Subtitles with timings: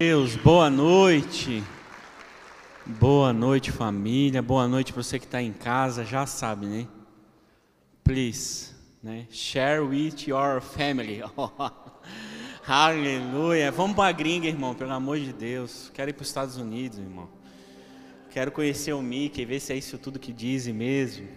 [0.00, 1.62] Deus, boa noite.
[2.86, 4.40] Boa noite, família.
[4.40, 6.06] Boa noite para você que está em casa.
[6.06, 6.88] Já sabe, né?
[8.02, 8.70] Please,
[9.02, 9.26] né?
[9.30, 11.20] Share with your family.
[12.66, 13.70] Aleluia.
[13.70, 15.90] Vamos para a gringa, irmão, pelo amor de Deus.
[15.92, 17.28] Quero ir para os Estados Unidos, irmão.
[18.30, 21.28] Quero conhecer o Mickey, ver se é isso tudo que dizem mesmo.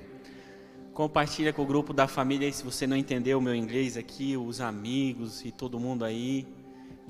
[0.94, 4.38] Compartilha com o grupo da família aí se você não entendeu o meu inglês aqui,
[4.38, 6.63] os amigos e todo mundo aí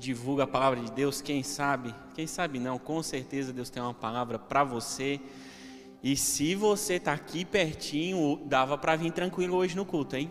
[0.04, 3.94] divulga a palavra de Deus, quem sabe, quem sabe não, com certeza Deus tem uma
[3.94, 5.20] palavra para você.
[6.02, 10.30] E se você está aqui pertinho, dava para vir tranquilo hoje no culto, hein?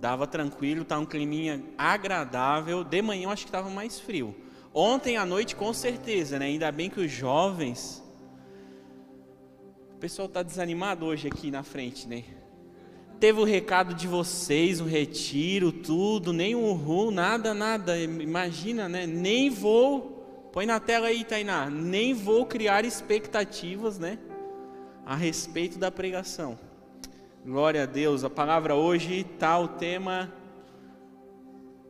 [0.00, 2.82] Dava tranquilo, tá um climinha agradável.
[2.82, 4.34] De manhã eu acho que estava mais frio.
[4.72, 6.46] Ontem à noite com certeza, né?
[6.46, 8.02] Ainda bem que os jovens
[9.94, 12.24] o pessoal está desanimado hoje aqui na frente, né?
[13.22, 17.96] Teve o recado de vocês, o retiro, tudo, nem um ru, nada, nada.
[17.96, 19.06] Imagina, né?
[19.06, 24.18] Nem vou, põe na tela aí, Tainá, nem vou criar expectativas, né?
[25.06, 26.58] A respeito da pregação.
[27.46, 28.24] Glória a Deus.
[28.24, 30.28] A palavra hoje está o tema.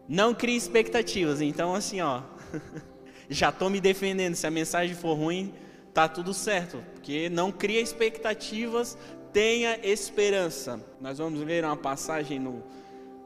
[0.06, 1.41] Não crie expectativas.
[1.41, 2.20] Então, assim, ó.
[3.30, 4.34] já estou me defendendo.
[4.34, 5.55] Se a mensagem for ruim,
[5.94, 6.84] tá tudo certo.
[6.92, 8.98] Porque não cria expectativas
[9.33, 10.78] tenha esperança.
[11.00, 12.62] Nós vamos ler uma passagem no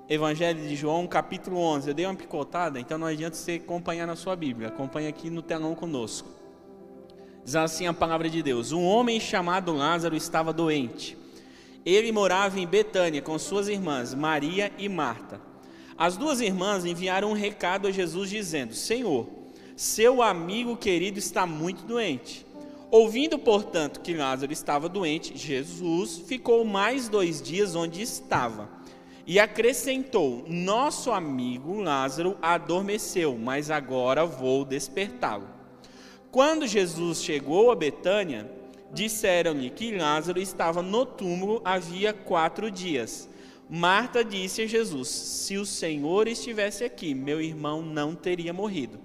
[0.08, 1.88] Evangelho de João, capítulo 11.
[1.88, 4.68] Eu dei uma picotada, então não adianta você acompanhar na sua Bíblia.
[4.68, 6.28] Acompanhe aqui no telão conosco.
[7.44, 11.18] Diz assim a palavra de Deus: Um homem chamado Lázaro estava doente.
[11.84, 15.40] Ele morava em Betânia com suas irmãs, Maria e Marta.
[15.98, 19.28] As duas irmãs enviaram um recado a Jesus dizendo: Senhor,
[19.76, 22.45] seu amigo querido está muito doente.
[22.90, 28.68] Ouvindo, portanto, que Lázaro estava doente, Jesus ficou mais dois dias onde estava.
[29.26, 35.48] E acrescentou: Nosso amigo Lázaro adormeceu, mas agora vou despertá-lo.
[36.30, 38.48] Quando Jesus chegou a Betânia,
[38.92, 43.28] disseram-lhe que Lázaro estava no túmulo havia quatro dias.
[43.68, 49.00] Marta disse a Jesus: Se o Senhor estivesse aqui, meu irmão não teria morrido.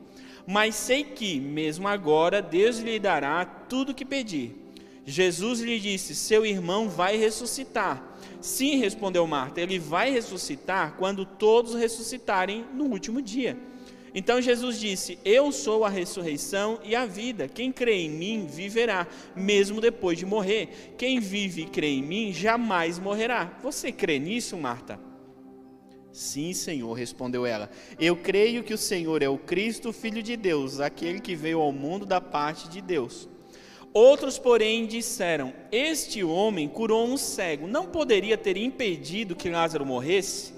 [0.48, 4.56] Mas sei que, mesmo agora, Deus lhe dará tudo o que pedir.
[5.06, 8.12] Jesus lhe disse: Seu irmão vai ressuscitar.
[8.40, 13.58] Sim, respondeu Marta, ele vai ressuscitar quando todos ressuscitarem no último dia.
[14.14, 17.48] Então Jesus disse: Eu sou a ressurreição e a vida.
[17.48, 20.94] Quem crê em mim viverá, mesmo depois de morrer.
[20.98, 23.58] Quem vive e crê em mim jamais morrerá.
[23.64, 25.11] Você crê nisso, Marta?
[26.12, 27.70] Sim, Senhor, respondeu ela.
[27.98, 31.72] Eu creio que o Senhor é o Cristo, Filho de Deus, aquele que veio ao
[31.72, 33.30] mundo da parte de Deus.
[33.94, 40.54] Outros, porém, disseram: Este homem curou um cego, não poderia ter impedido que Lázaro morresse?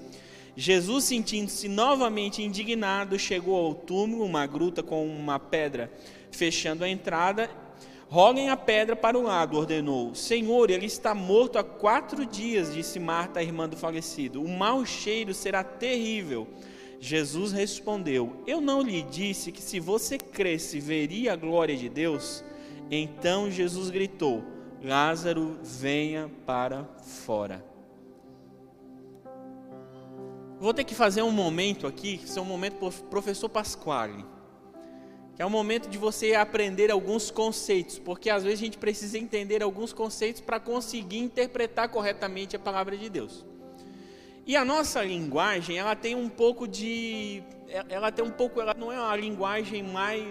[0.56, 5.90] Jesus, sentindo-se novamente indignado, chegou ao túmulo, uma gruta com uma pedra
[6.30, 7.50] fechando a entrada,
[8.14, 10.14] Roguem a pedra para o lado, ordenou.
[10.14, 14.40] Senhor, ele está morto há quatro dias, disse Marta, a irmã do falecido.
[14.40, 16.46] O mau cheiro será terrível.
[17.00, 22.44] Jesus respondeu: Eu não lhe disse que se você cresce veria a glória de Deus?
[22.88, 24.44] Então Jesus gritou:
[24.80, 26.84] Lázaro, venha para
[27.24, 27.64] fora.
[30.60, 32.78] Vou ter que fazer um momento aqui, que é um momento
[33.10, 34.24] professor Pasquale
[35.34, 39.18] que é o momento de você aprender alguns conceitos, porque às vezes a gente precisa
[39.18, 43.44] entender alguns conceitos para conseguir interpretar corretamente a palavra de Deus.
[44.46, 47.42] E a nossa linguagem, ela tem um pouco de
[47.88, 50.22] ela tem um pouco, ela não é a linguagem mais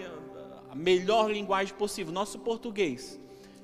[0.69, 3.19] a melhor linguagem possível, nosso português.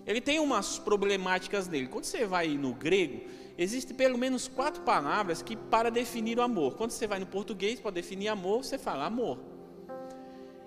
[0.06, 1.88] Ele tem umas problemáticas nele.
[1.88, 3.22] Quando você vai no grego,
[3.58, 6.76] existem pelo menos quatro palavras que para definir o amor.
[6.76, 9.38] Quando você vai no português para definir amor, você fala amor.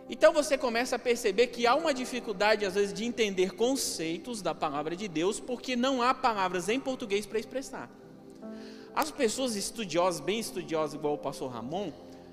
[0.08, 4.54] Então você começa a perceber que há uma dificuldade, às vezes, de entender conceitos da
[4.54, 7.90] palavra de Deus, porque não há palavras em português para expressar.
[8.94, 11.92] As pessoas estudiosas, bem estudiosas, igual o pastor Ramon,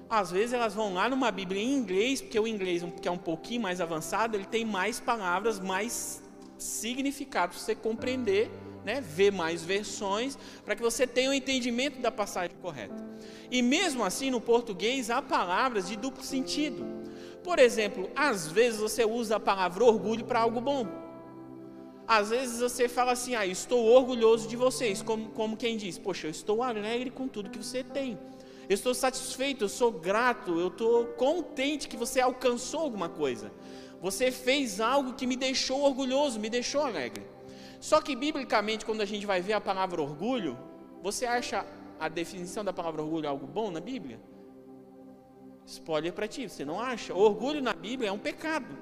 [0.09, 3.17] às vezes elas vão lá numa Bíblia em inglês, porque o inglês, que é um
[3.17, 6.21] pouquinho mais avançado, ele tem mais palavras, mais
[6.57, 8.49] significado para você compreender,
[8.83, 13.07] né, ver mais versões, para que você tenha o um entendimento da passagem correta.
[13.51, 16.98] E mesmo assim, no português, há palavras de duplo sentido.
[17.49, 20.85] Por exemplo, às vezes você usa a palavra orgulho para algo bom.
[22.07, 26.27] Às vezes você fala assim, ah, estou orgulhoso de vocês, como, como quem diz, poxa,
[26.27, 28.19] eu estou alegre com tudo que você tem.
[28.69, 33.51] Eu estou satisfeito, eu sou grato, eu estou contente que você alcançou alguma coisa.
[33.99, 37.25] Você fez algo que me deixou orgulhoso, me deixou alegre.
[37.79, 40.55] Só que biblicamente, quando a gente vai ver a palavra orgulho,
[41.01, 41.65] você acha
[41.99, 44.19] a definição da palavra orgulho algo bom na Bíblia?
[45.69, 47.13] Spoiler para ti, você não acha?
[47.13, 48.75] Orgulho na Bíblia é um pecado.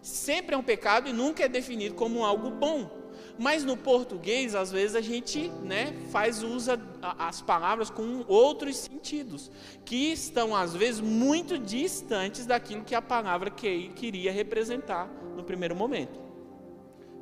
[0.00, 2.88] Sempre é um pecado e nunca é definido como algo bom.
[3.36, 9.50] Mas no português, às vezes a gente né, faz usa as palavras com outros sentidos,
[9.84, 15.74] que estão às vezes muito distantes daquilo que a palavra que, queria representar no primeiro
[15.74, 16.20] momento.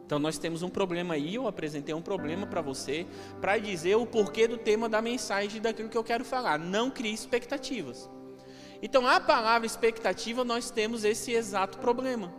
[0.05, 3.07] Então nós temos um problema aí, eu apresentei um problema para você,
[3.41, 6.59] para dizer o porquê do tema da mensagem daquilo que eu quero falar.
[6.59, 8.09] Não crie expectativas.
[8.87, 12.33] Então a palavra expectativa nós temos esse exato problema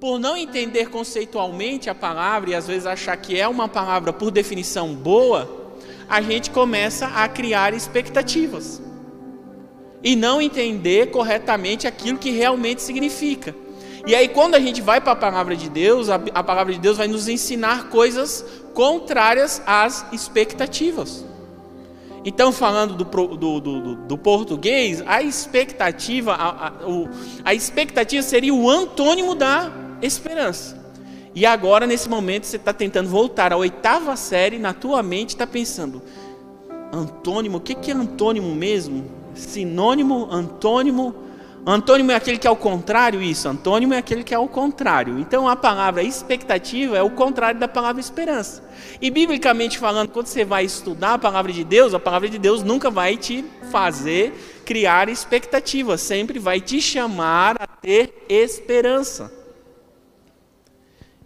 [0.00, 4.30] por não entender conceitualmente a palavra e às vezes achar que é uma palavra por
[4.30, 5.74] definição boa,
[6.08, 8.80] a gente começa a criar expectativas
[10.04, 13.56] e não entender corretamente aquilo que realmente significa.
[14.06, 16.98] E aí, quando a gente vai para a palavra de Deus, a, palavra de Deus
[16.98, 21.24] vai nos ensinar coisas contrárias às expectativas.
[22.24, 27.08] Então, falando do, do, do, do, português, a expectativa, a, a, o,
[27.44, 30.82] a expectativa seria o antônimo da esperança.
[31.34, 35.46] E agora, nesse momento, você está tentando voltar à oitava série, na tua mente está
[35.46, 36.00] pensando,
[36.92, 39.04] antônimo, o que, que é antônimo mesmo?
[39.34, 41.14] Sinônimo, antônimo.
[41.66, 43.48] Antônimo é aquele que é o contrário, isso.
[43.48, 45.18] Antônimo é aquele que é o contrário.
[45.18, 48.62] Então a palavra expectativa é o contrário da palavra esperança.
[49.00, 52.62] E biblicamente falando, quando você vai estudar a palavra de Deus, a palavra de Deus
[52.62, 54.34] nunca vai te fazer
[54.66, 59.32] criar expectativa, sempre vai te chamar a ter esperança.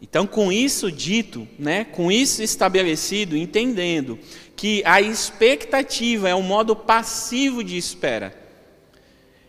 [0.01, 4.19] Então, com isso dito, né, com isso estabelecido, entendendo
[4.55, 8.31] que a expectativa é um modo passivo de espera,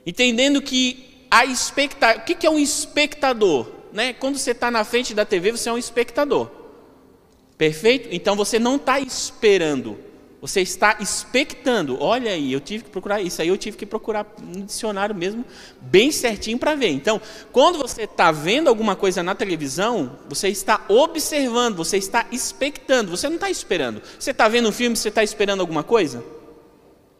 [0.06, 3.68] entendendo que a expectativa, o que é um espectador?
[3.92, 4.14] Né?
[4.14, 6.50] Quando você está na frente da TV, você é um espectador,
[7.58, 8.10] perfeito?
[8.12, 9.98] Então você não está esperando,
[10.42, 11.98] você está expectando.
[12.00, 15.44] Olha aí, eu tive que procurar isso aí, eu tive que procurar no dicionário mesmo,
[15.82, 16.90] bem certinho para ver.
[16.90, 23.12] Então, quando você está vendo alguma coisa na televisão, você está observando, você está expectando,
[23.12, 24.02] você não está esperando.
[24.18, 26.24] Você está vendo um filme, você está esperando alguma coisa?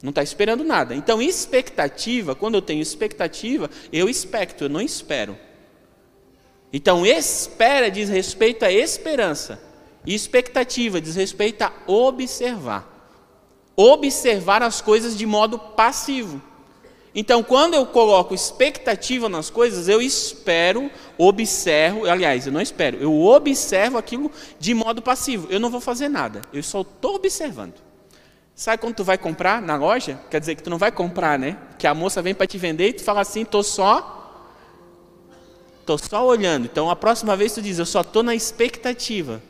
[0.02, 0.96] Não está esperando nada.
[0.96, 5.38] Então, expectativa, quando eu tenho expectativa, eu expecto, eu não espero.
[6.72, 9.62] Então, espera diz respeito à esperança.
[10.06, 13.00] E expectativa diz respeito a observar
[13.80, 16.42] observar as coisas de modo passivo.
[17.16, 23.22] Então, quando eu coloco expectativa nas coisas, eu espero, observo, aliás, eu não espero, eu
[23.22, 24.30] observo aquilo
[24.60, 25.48] de modo passivo.
[25.50, 27.89] Eu não vou fazer nada, eu só estou observando.
[28.60, 30.20] Sabe quando tu vai comprar na loja?
[30.30, 31.56] Quer dizer que tu não vai comprar, né?
[31.78, 34.52] Que a moça vem para te vender e tu fala assim, tô só,
[35.86, 36.66] tô só olhando.
[36.66, 39.42] Então, a próxima vez tu diz, eu só estou na expectativa.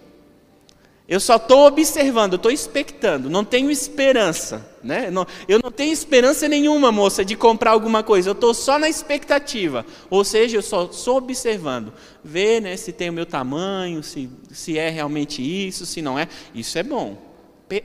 [1.07, 4.63] Eu só estou observando, estou expectando, não tenho esperança.
[4.83, 5.09] Né?
[5.09, 8.29] Não, eu não tenho esperança nenhuma, moça, de comprar alguma coisa.
[8.29, 9.83] Eu estou só na expectativa.
[10.07, 11.91] Ou seja, eu só estou observando.
[12.23, 16.27] Ver né, se tem o meu tamanho, se, se é realmente isso, se não é.
[16.53, 17.28] Isso é bom.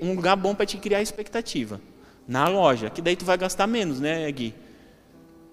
[0.01, 1.81] Um lugar bom para te criar expectativa.
[2.27, 4.55] Na loja, que daí tu vai gastar menos, né, Gui?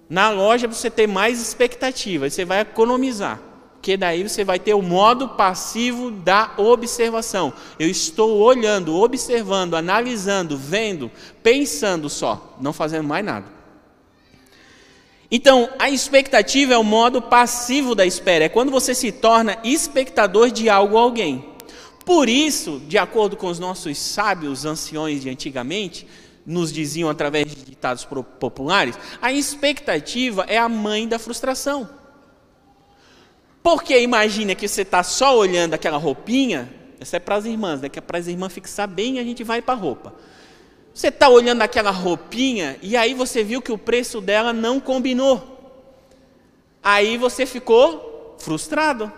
[0.09, 3.39] Na loja você tem mais expectativa, você vai economizar
[3.81, 7.51] que daí você vai ter o modo passivo da observação.
[7.79, 11.11] Eu estou olhando, observando, analisando, vendo,
[11.41, 13.45] pensando só, não fazendo mais nada.
[15.31, 20.51] Então, a expectativa é o modo passivo da espera, é quando você se torna espectador
[20.51, 21.50] de algo ou alguém.
[22.05, 26.08] Por isso, de acordo com os nossos sábios anciões de antigamente,
[26.46, 28.05] nos diziam através de ditados
[28.39, 31.88] populares, a expectativa é a mãe da frustração.
[33.62, 37.89] Porque imagina que você está só olhando aquela roupinha, essa é para as irmãs, né?
[37.89, 40.13] que é para as irmãs fixar bem e a gente vai para a roupa.
[40.93, 45.48] Você está olhando aquela roupinha e aí você viu que o preço dela não combinou.
[46.84, 49.12] Aí você ficou frustrado.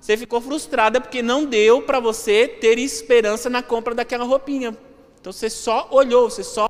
[0.00, 4.76] Você ficou frustrada porque não deu para você ter esperança na compra daquela roupinha.
[5.20, 6.68] Então você só olhou, você só.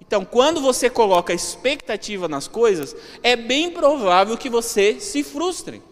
[0.00, 5.82] Então, quando você coloca expectativa nas coisas, é bem provável que você se frustre.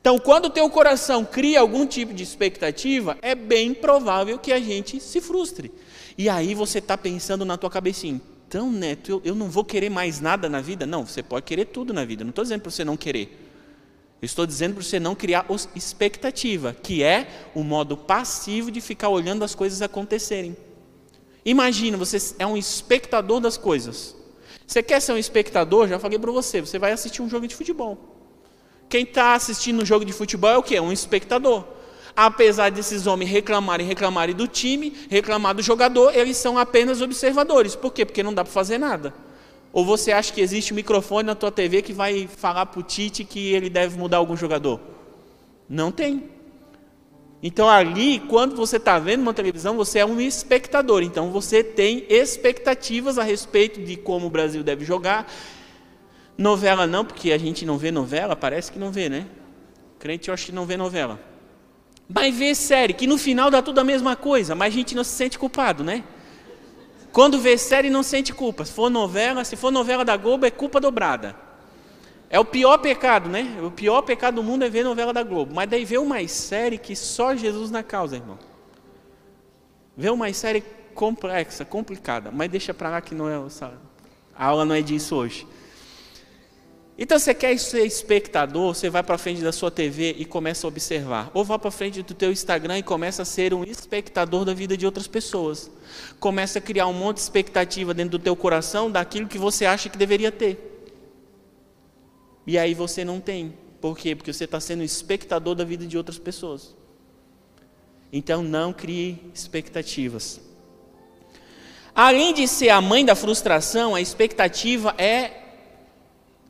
[0.00, 4.60] Então, quando o teu coração cria algum tipo de expectativa, é bem provável que a
[4.60, 5.72] gente se frustre.
[6.16, 9.90] E aí você está pensando na tua cabecinha, então, Neto, eu, eu não vou querer
[9.90, 10.86] mais nada na vida?
[10.86, 12.24] Não, você pode querer tudo na vida.
[12.24, 13.47] Não estou dizendo para você não querer.
[14.20, 15.46] Eu estou dizendo para você não criar
[15.76, 20.56] expectativa, que é o modo passivo de ficar olhando as coisas acontecerem.
[21.44, 24.16] Imagina, você é um espectador das coisas.
[24.66, 25.86] Você quer ser um espectador?
[25.86, 27.96] Já falei para você, você vai assistir um jogo de futebol.
[28.88, 30.80] Quem está assistindo um jogo de futebol é o quê?
[30.80, 31.64] Um espectador.
[32.16, 37.76] Apesar desses homens reclamarem, reclamarem do time, reclamar do jogador, eles são apenas observadores.
[37.76, 38.04] Por quê?
[38.04, 39.14] Porque não dá para fazer nada.
[39.72, 42.82] Ou você acha que existe um microfone na tua TV que vai falar para o
[42.82, 44.80] Tite que ele deve mudar algum jogador?
[45.68, 46.30] Não tem.
[47.42, 51.02] Então ali, quando você está vendo uma televisão, você é um espectador.
[51.02, 55.30] Então você tem expectativas a respeito de como o Brasil deve jogar.
[56.36, 59.26] Novela não, porque a gente não vê novela, parece que não vê, né?
[59.98, 61.20] Crente eu acho que não vê novela.
[62.08, 65.04] Mas vê série, que no final dá tudo a mesma coisa, mas a gente não
[65.04, 66.04] se sente culpado, né?
[67.18, 68.64] Quando vê série não sente culpa.
[68.64, 71.34] Se for novela, se for novela da Globo é culpa dobrada.
[72.30, 73.58] É o pior pecado, né?
[73.60, 75.52] O pior pecado do mundo é ver novela da Globo.
[75.52, 78.38] Mas daí vê uma série que só Jesus na causa, irmão.
[79.96, 80.60] Vê uma série
[80.94, 82.30] complexa, complicada.
[82.30, 83.34] Mas deixa para lá que não é.
[84.36, 85.44] A aula não é disso hoje.
[87.00, 90.68] Então você quer ser espectador, você vai para frente da sua TV e começa a
[90.68, 91.30] observar.
[91.32, 94.76] Ou vai para frente do teu Instagram e começa a ser um espectador da vida
[94.76, 95.70] de outras pessoas.
[96.18, 99.88] Começa a criar um monte de expectativa dentro do teu coração daquilo que você acha
[99.88, 100.90] que deveria ter.
[102.44, 103.54] E aí você não tem.
[103.80, 104.16] Por quê?
[104.16, 106.74] Porque você está sendo espectador da vida de outras pessoas.
[108.12, 110.40] Então não crie expectativas.
[111.94, 115.47] Além de ser a mãe da frustração, a expectativa é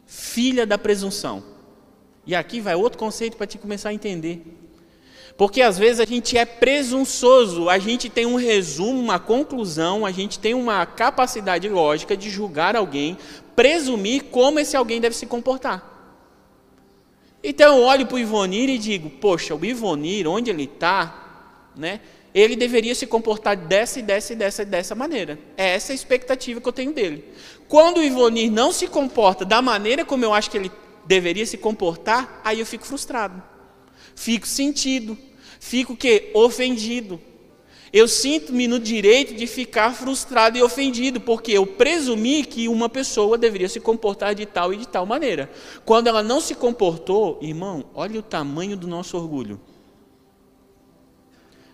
[0.09, 1.45] filha da presunção.
[2.27, 4.43] E aqui vai outro conceito para te começar a entender.
[5.37, 10.11] Porque às vezes a gente é presunçoso, a gente tem um resumo, uma conclusão, a
[10.11, 13.19] gente tem uma capacidade lógica de julgar alguém,
[13.55, 15.85] presumir como esse alguém deve se comportar.
[17.45, 22.01] Então eu olho para o Ivonir e digo: Poxa, o Ivonir, onde ele está, né,
[22.41, 25.39] ele deveria se comportar dessa e dessa e dessa e dessa maneira.
[25.57, 27.25] É essa a expectativa que eu tenho dele.
[27.67, 30.71] Quando o Ivonir não se comporta da maneira como eu acho que ele
[31.07, 33.43] deveria se comportar, aí eu fico frustrado.
[34.15, 35.17] Fico sentido.
[35.59, 37.21] Fico que ofendido.
[37.93, 43.39] Eu sinto-me no direito de ficar frustrado e ofendido, porque eu presumi que uma pessoa
[43.39, 45.51] deveria se comportar de tal e de tal maneira.
[45.85, 49.59] Quando ela não se comportou, irmão, olha o tamanho do nosso orgulho.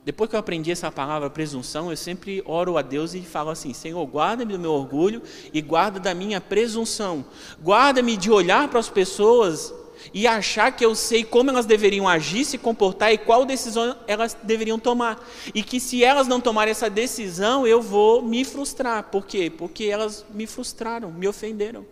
[0.04, 3.73] Depois que eu aprendi essa palavra presunção, eu sempre oro a Deus e falo assim:
[3.73, 7.25] Senhor, guarda-me do meu orgulho e guarda da minha presunção.
[7.62, 9.73] Guarda-me de olhar para as pessoas
[10.12, 14.37] e achar que eu sei como elas deveriam agir, se comportar e qual decisão elas
[14.42, 15.26] deveriam tomar.
[15.54, 19.04] E que se elas não tomarem essa decisão, eu vou me frustrar.
[19.04, 19.50] Por quê?
[19.50, 21.87] Porque elas me frustraram, me ofenderam.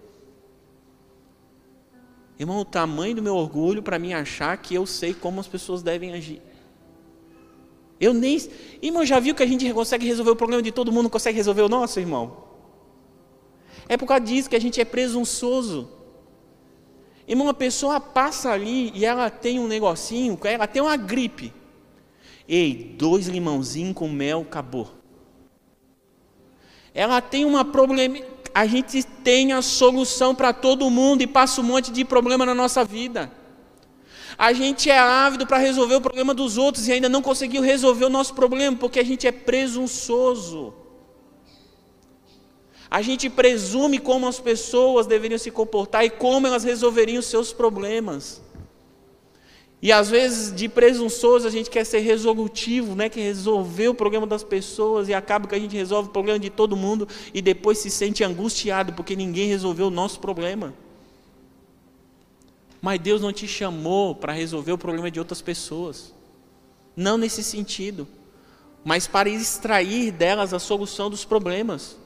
[2.39, 5.83] Irmão, o tamanho do meu orgulho para mim achar que eu sei como as pessoas
[5.83, 6.43] devem agir.
[8.03, 8.37] Eu nem.
[8.83, 11.63] Irmão, já viu que a gente consegue resolver o problema de todo mundo, consegue resolver
[11.63, 12.37] o nosso, irmão?
[13.89, 15.89] É por causa disso que a gente é presunçoso.
[17.29, 21.55] Irmão, uma pessoa passa ali e ela tem um negocinho, ela tem uma gripe.
[22.49, 24.91] Ei, dois limãozinhos com mel, acabou.
[26.93, 28.19] Ela tem uma problema.
[28.53, 32.53] A gente tem a solução para todo mundo e passa um monte de problema na
[32.55, 33.31] nossa vida.
[34.39, 38.07] A gente é ávido para resolver o problema dos outros e ainda não conseguiu resolver
[38.07, 40.75] o nosso problema, porque a gente é presunçoso.
[42.91, 47.53] A gente presume como as pessoas deveriam se comportar e como elas resolveriam os seus
[47.53, 48.43] problemas.
[49.81, 53.09] E às vezes, de presunçoso, a gente quer ser resolutivo, né?
[53.09, 56.51] quer resolver o problema das pessoas e acaba que a gente resolve o problema de
[56.51, 60.73] todo mundo e depois se sente angustiado porque ninguém resolveu o nosso problema.
[62.83, 66.13] Mas Deus não te chamou para resolver o problema de outras pessoas.
[66.97, 68.09] Não nesse sentido.
[68.85, 71.97] Mas para extrair delas a solução dos problemas.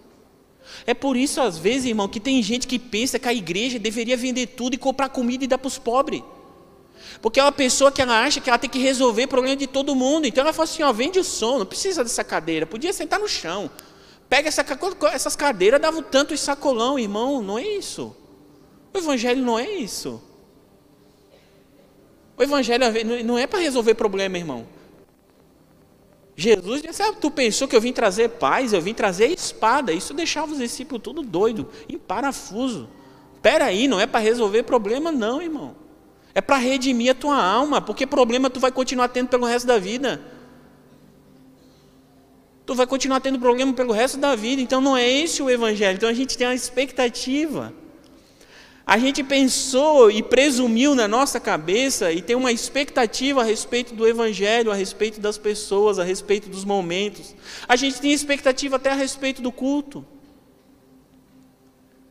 [0.86, 4.18] É por isso, às vezes, irmão, que tem gente que pensa que a igreja deveria
[4.18, 6.22] vender tudo e comprar comida e dar para os pobres.
[7.22, 9.66] Porque é uma pessoa que ela acha que ela tem que resolver o problema de
[9.66, 10.26] todo mundo.
[10.26, 13.28] Então ela fala assim: ó, vende o som, não precisa dessa cadeira, podia sentar no
[13.28, 13.70] chão.
[14.28, 14.64] Pega essa,
[15.12, 17.40] essas cadeiras, dava tanto e sacolão, irmão.
[17.40, 18.14] Não é isso.
[18.92, 20.20] O evangelho não é isso.
[22.36, 22.84] O evangelho
[23.24, 24.66] não é para resolver problema, irmão.
[26.36, 29.92] Jesus disse: ah, Tu pensou que eu vim trazer paz, eu vim trazer espada.
[29.92, 32.88] Isso deixava os discípulos tudo doido, em parafuso.
[33.34, 35.74] Espera aí, não é para resolver problema, não, irmão.
[36.34, 39.78] É para redimir a tua alma, porque problema tu vai continuar tendo pelo resto da
[39.78, 40.20] vida.
[42.66, 45.96] Tu vai continuar tendo problema pelo resto da vida, então não é esse o evangelho.
[45.96, 47.72] Então a gente tem uma expectativa.
[48.86, 54.06] A gente pensou e presumiu na nossa cabeça e tem uma expectativa a respeito do
[54.06, 57.34] Evangelho, a respeito das pessoas, a respeito dos momentos.
[57.66, 60.06] A gente tem expectativa até a respeito do culto.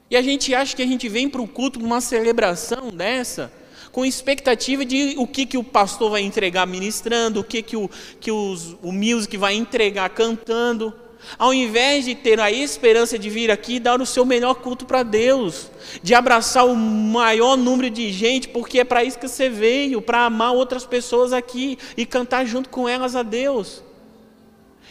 [0.10, 3.54] E a gente acha que a gente vem para o culto, para uma celebração dessa,
[3.94, 7.90] com expectativa de o que, que o pastor vai entregar ministrando, o que, que, o,
[8.20, 10.94] que os, o music vai entregar cantando.
[11.38, 14.86] Ao invés de ter a esperança de vir aqui e dar o seu melhor culto
[14.86, 15.70] para Deus,
[16.02, 20.26] de abraçar o maior número de gente, porque é para isso que você veio, para
[20.26, 23.84] amar outras pessoas aqui e cantar junto com elas a Deus.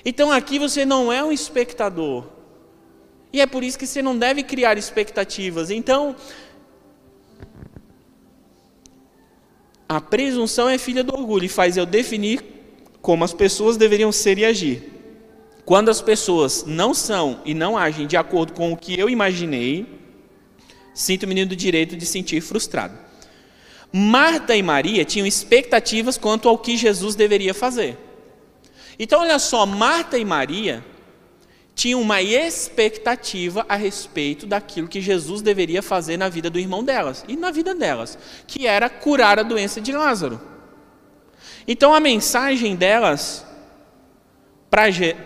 [0.04, 2.24] Então aqui você não é um espectador.
[3.32, 5.68] E é por isso que você não deve criar expectativas.
[5.68, 6.14] Então,
[9.88, 12.44] a presunção é filha do orgulho e faz eu definir
[13.02, 14.93] como as pessoas deveriam ser e agir.
[15.64, 19.86] Quando as pessoas não são e não agem de acordo com o que eu imaginei,
[20.94, 22.98] sinto-me do direito de sentir frustrado.
[23.90, 27.96] Marta e Maria tinham expectativas quanto ao que Jesus deveria fazer.
[28.98, 30.84] Então, olha só, Marta e Maria
[31.74, 37.24] tinham uma expectativa a respeito daquilo que Jesus deveria fazer na vida do irmão delas
[37.26, 40.40] e na vida delas, que era curar a doença de Lázaro.
[41.66, 43.44] Então, a mensagem delas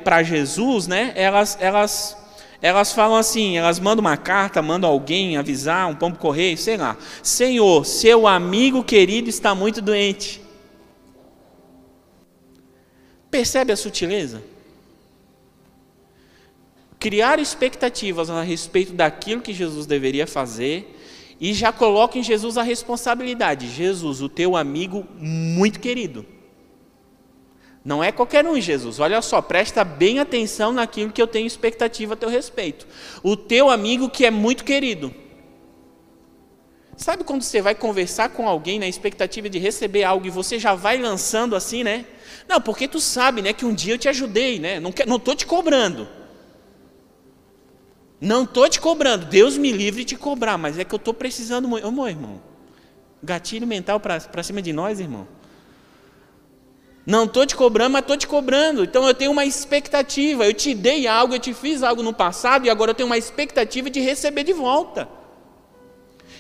[0.05, 2.17] para Jesus, né, elas, elas,
[2.61, 6.99] elas falam assim, elas mandam uma carta, mandam alguém avisar, um pombo correio, sei lá.
[7.23, 10.43] Senhor, seu amigo querido está muito doente.
[13.31, 14.43] Percebe a sutileza?
[16.99, 20.95] Criar expectativas a respeito daquilo que Jesus deveria fazer
[21.40, 23.69] e já coloca em Jesus a responsabilidade.
[23.69, 26.38] Jesus, o teu amigo muito querido
[27.88, 29.00] não é qualquer um, Jesus.
[29.00, 32.87] Olha só, presta bem atenção naquilo que eu tenho expectativa a teu respeito.
[33.23, 35.11] O teu amigo que é muito querido.
[36.99, 40.75] Sabe quando você vai conversar com alguém na expectativa de receber algo e você já
[40.75, 42.04] vai lançando assim, né?
[42.47, 44.78] Não, porque tu sabe, né, que um dia eu te ajudei, né?
[44.78, 46.07] Não não tô te cobrando.
[48.21, 49.25] Não tô te cobrando.
[49.25, 51.90] Deus me livre de te cobrar, mas é que eu tô precisando muito.
[51.90, 52.42] Meu irmão.
[53.23, 55.38] Gatilho mental para cima de nós, irmão.
[57.09, 58.85] Não estou te cobrando, mas estou te cobrando.
[58.85, 60.45] Então eu tenho uma expectativa.
[60.45, 63.17] Eu te dei algo, eu te fiz algo no passado e agora eu tenho uma
[63.17, 65.09] expectativa de receber de volta.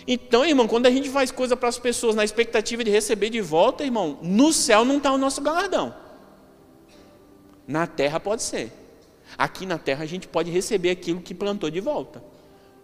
[0.06, 3.40] Então, irmão, quando a gente faz coisa para as pessoas na expectativa de receber de
[3.40, 5.94] volta, irmão, no céu não está o nosso galardão.
[7.66, 8.70] Na terra pode ser.
[9.38, 12.22] Aqui na terra a gente pode receber aquilo que plantou de volta.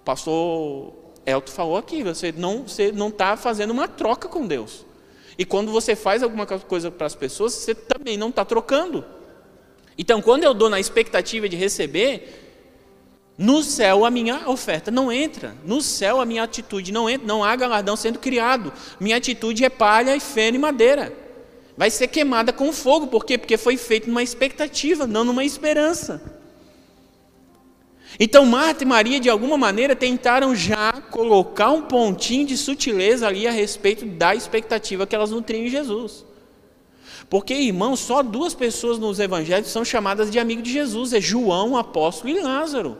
[0.00, 0.94] O pastor
[1.26, 4.87] Elton falou aqui, você não está você não tá fazendo uma troca com Deus.
[5.38, 9.04] E quando você faz alguma coisa para as pessoas, você também não está trocando.
[9.96, 12.44] Então, quando eu dou na expectativa de receber,
[13.36, 15.56] no céu a minha oferta não entra.
[15.64, 17.26] No céu a minha atitude não entra.
[17.26, 18.72] Não há galardão sendo criado.
[19.00, 21.12] Minha atitude é palha e feno e madeira.
[21.76, 23.08] Vai ser queimada com fogo.
[23.08, 23.36] Por quê?
[23.36, 26.33] Porque foi feito numa expectativa, não numa esperança.
[28.18, 33.46] Então Marta e Maria, de alguma maneira, tentaram já colocar um pontinho de sutileza ali
[33.46, 36.24] a respeito da expectativa que elas nutriam em Jesus.
[37.29, 41.77] Porque, irmãos, só duas pessoas nos evangelhos são chamadas de amigo de Jesus: é João,
[41.77, 42.98] apóstolo, e Lázaro.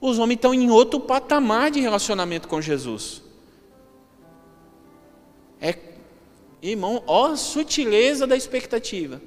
[0.00, 3.22] Os homens estão em outro patamar de relacionamento com Jesus.
[5.60, 5.76] É,
[6.62, 9.20] irmão, ó a sutileza da expectativa.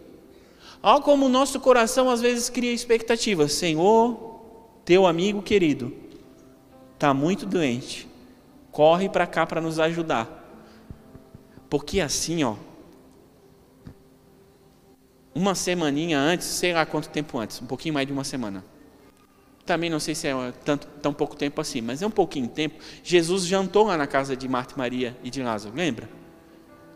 [0.81, 3.47] Ó como o nosso coração às vezes cria expectativa.
[3.49, 4.30] Senhor,
[4.91, 5.93] teu amigo querido
[6.95, 8.09] está muito doente,
[8.73, 10.27] corre para cá para nos ajudar.
[11.69, 12.57] Porque assim, ó,
[15.33, 18.65] uma semaninha antes, sei lá quanto tempo antes, um pouquinho mais de uma semana.
[19.65, 22.53] Também não sei se é tanto, tão pouco tempo assim, mas é um pouquinho de
[22.53, 22.83] tempo.
[23.01, 26.09] Jesus jantou lá na casa de Marta Maria e de Lázaro, lembra?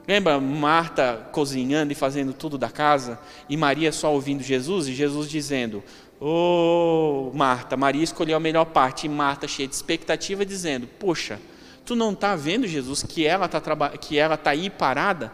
[0.07, 5.27] Lembra Marta cozinhando e fazendo tudo da casa e Maria só ouvindo Jesus e Jesus
[5.27, 5.83] dizendo:
[6.19, 11.39] Oh, Marta, Maria escolheu a melhor parte, e Marta, cheia de expectativa, dizendo: Poxa,
[11.85, 13.61] tu não está vendo, Jesus, que ela está
[13.97, 15.31] que ela tá aí parada?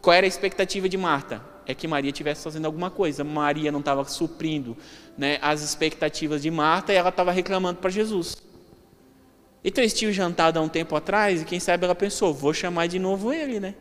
[0.00, 1.42] Qual era a expectativa de Marta?
[1.66, 3.24] É que Maria estivesse fazendo alguma coisa.
[3.24, 4.76] Maria não estava suprindo
[5.18, 8.36] né, as expectativas de Marta e ela estava reclamando para Jesus.
[9.64, 12.86] Então eles tinham jantado há um tempo atrás e quem sabe ela pensou: vou chamar
[12.86, 13.74] de novo ele, né?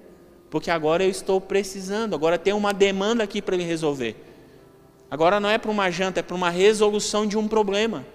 [0.50, 4.16] Porque agora eu estou precisando, agora tem uma demanda aqui para ele resolver.
[5.10, 8.06] Agora não é para uma janta, é para uma resolução de um problema.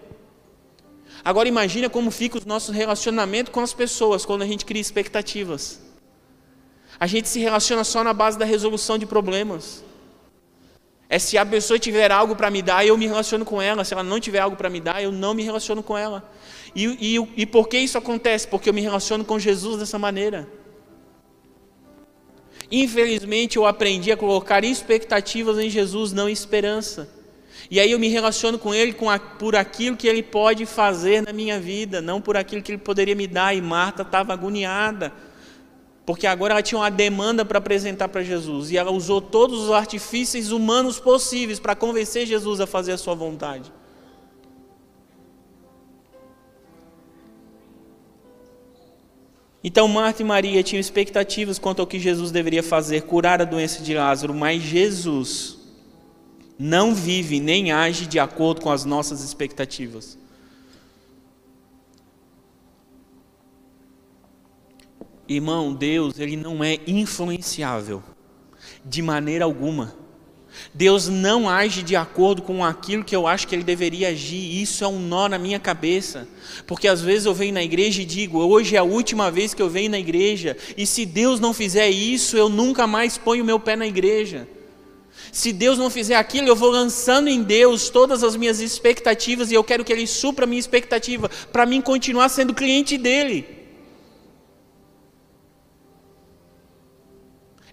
[1.25, 5.81] Agora imagina como fica o nosso relacionamento com as pessoas quando a gente cria expectativas.
[6.99, 9.85] A gente se relaciona só na base da resolução de problemas.
[11.09, 13.85] É se a pessoa tiver algo para me dar, eu me relaciono com ela.
[13.85, 16.31] Se ela não tiver algo para me dar, eu não me relaciono com ela.
[16.75, 18.47] E, e, e por que isso acontece?
[18.47, 20.49] Porque eu me relaciono com Jesus dessa maneira.
[22.71, 27.09] Infelizmente, eu aprendi a colocar expectativas em Jesus, não esperança.
[27.71, 31.23] E aí eu me relaciono com Ele com a, por aquilo que Ele pode fazer
[31.23, 33.55] na minha vida, não por aquilo que Ele poderia me dar.
[33.55, 35.13] E Marta estava agoniada.
[36.07, 38.71] Porque agora ela tinha uma demanda para apresentar para Jesus.
[38.71, 43.15] E ela usou todos os artifícios humanos possíveis para convencer Jesus a fazer a sua
[43.15, 43.73] vontade.
[49.63, 53.83] Então Marta e Maria tinham expectativas quanto ao que Jesus deveria fazer, curar a doença
[53.83, 55.59] de Lázaro, mas Jesus
[56.59, 60.19] não vive nem age de acordo com as nossas expectativas.
[65.29, 68.03] Irmão, Deus, ele não é influenciável
[68.85, 69.95] de maneira alguma.
[70.73, 74.61] Deus não age de acordo com aquilo que eu acho que ele deveria agir.
[74.61, 76.29] Isso é um nó na minha cabeça.
[76.67, 79.63] Porque às vezes eu venho na igreja e digo, hoje é a última vez que
[79.63, 83.59] eu venho na igreja, e se Deus não fizer isso, eu nunca mais ponho meu
[83.59, 84.49] pé na igreja.
[85.33, 89.55] Se Deus não fizer aquilo, eu vou lançando em Deus todas as minhas expectativas e
[89.55, 93.60] eu quero que Ele supra a minha expectativa para mim continuar sendo cliente dele.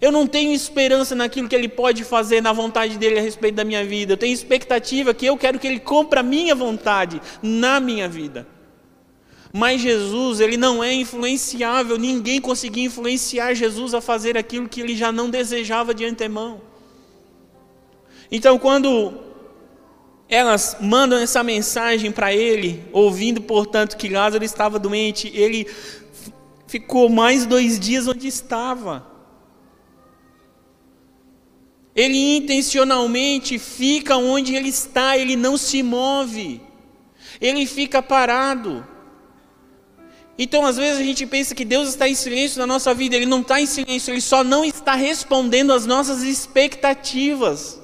[0.00, 3.64] Eu não tenho esperança naquilo que Ele pode fazer, na vontade dele a respeito da
[3.64, 4.12] minha vida.
[4.12, 8.46] Eu tenho expectativa que eu quero que Ele compre a minha vontade na minha vida.
[9.52, 14.94] Mas Jesus, Ele não é influenciável, ninguém conseguia influenciar Jesus a fazer aquilo que Ele
[14.94, 16.60] já não desejava de antemão.
[18.30, 19.28] Então, quando
[20.28, 25.66] elas mandam essa mensagem para ele, ouvindo, portanto, que Lázaro estava doente, ele
[26.66, 29.17] ficou mais dois dias onde estava.
[31.98, 36.60] Ele intencionalmente fica onde ele está, ele não se move,
[37.40, 38.86] ele fica parado.
[40.38, 43.26] Então, às vezes, a gente pensa que Deus está em silêncio na nossa vida, Ele
[43.26, 47.80] não está em silêncio, Ele só não está respondendo às nossas expectativas.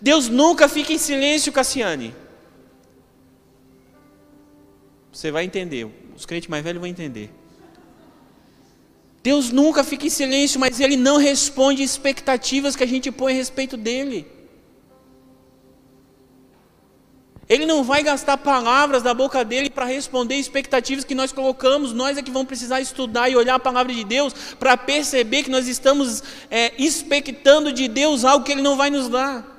[0.00, 2.12] Deus nunca fica em silêncio, Cassiane.
[5.12, 7.30] Você vai entender, os crentes mais velhos vão entender.
[9.22, 13.36] Deus nunca fica em silêncio, mas Ele não responde expectativas que a gente põe a
[13.36, 14.26] respeito dEle.
[17.48, 21.94] Ele não vai gastar palavras da boca dele para responder expectativas que nós colocamos.
[21.94, 25.50] Nós é que vamos precisar estudar e olhar a palavra de Deus para perceber que
[25.50, 29.56] nós estamos é, expectando de Deus algo que Ele não vai nos dar.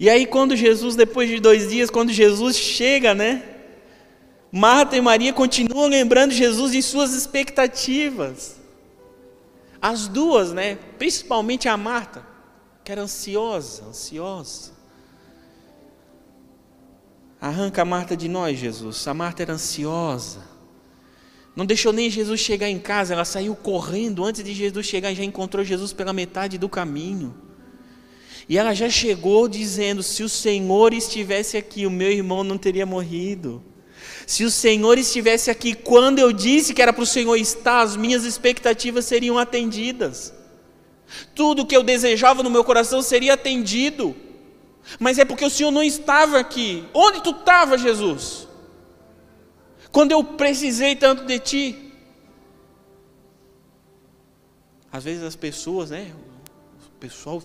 [0.00, 3.51] E aí, quando Jesus, depois de dois dias, quando Jesus chega, né?
[4.54, 8.60] Marta e Maria continuam lembrando Jesus em suas expectativas.
[9.80, 10.76] As duas, né?
[10.98, 12.22] Principalmente a Marta,
[12.84, 14.72] que era ansiosa, ansiosa.
[17.40, 19.08] Arranca a Marta de nós, Jesus.
[19.08, 20.42] A Marta era ansiosa.
[21.56, 25.14] Não deixou nem Jesus chegar em casa, ela saiu correndo antes de Jesus chegar e
[25.14, 27.34] já encontrou Jesus pela metade do caminho.
[28.46, 32.84] E ela já chegou dizendo: se o Senhor estivesse aqui, o meu irmão não teria
[32.84, 33.71] morrido.
[34.26, 37.96] Se o Senhor estivesse aqui quando eu disse que era para o Senhor estar, as
[37.96, 40.32] minhas expectativas seriam atendidas.
[41.34, 44.16] Tudo que eu desejava no meu coração seria atendido.
[44.98, 46.84] Mas é porque o Senhor não estava aqui.
[46.92, 48.48] Onde tu estava, Jesus?
[49.90, 51.92] Quando eu precisei tanto de ti.
[54.90, 56.12] Às vezes as pessoas, né?
[56.86, 57.42] O pessoal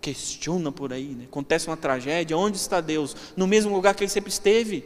[0.00, 1.24] questiona por aí, né?
[1.24, 3.14] acontece uma tragédia, onde está Deus?
[3.36, 4.84] No mesmo lugar que ele sempre esteve.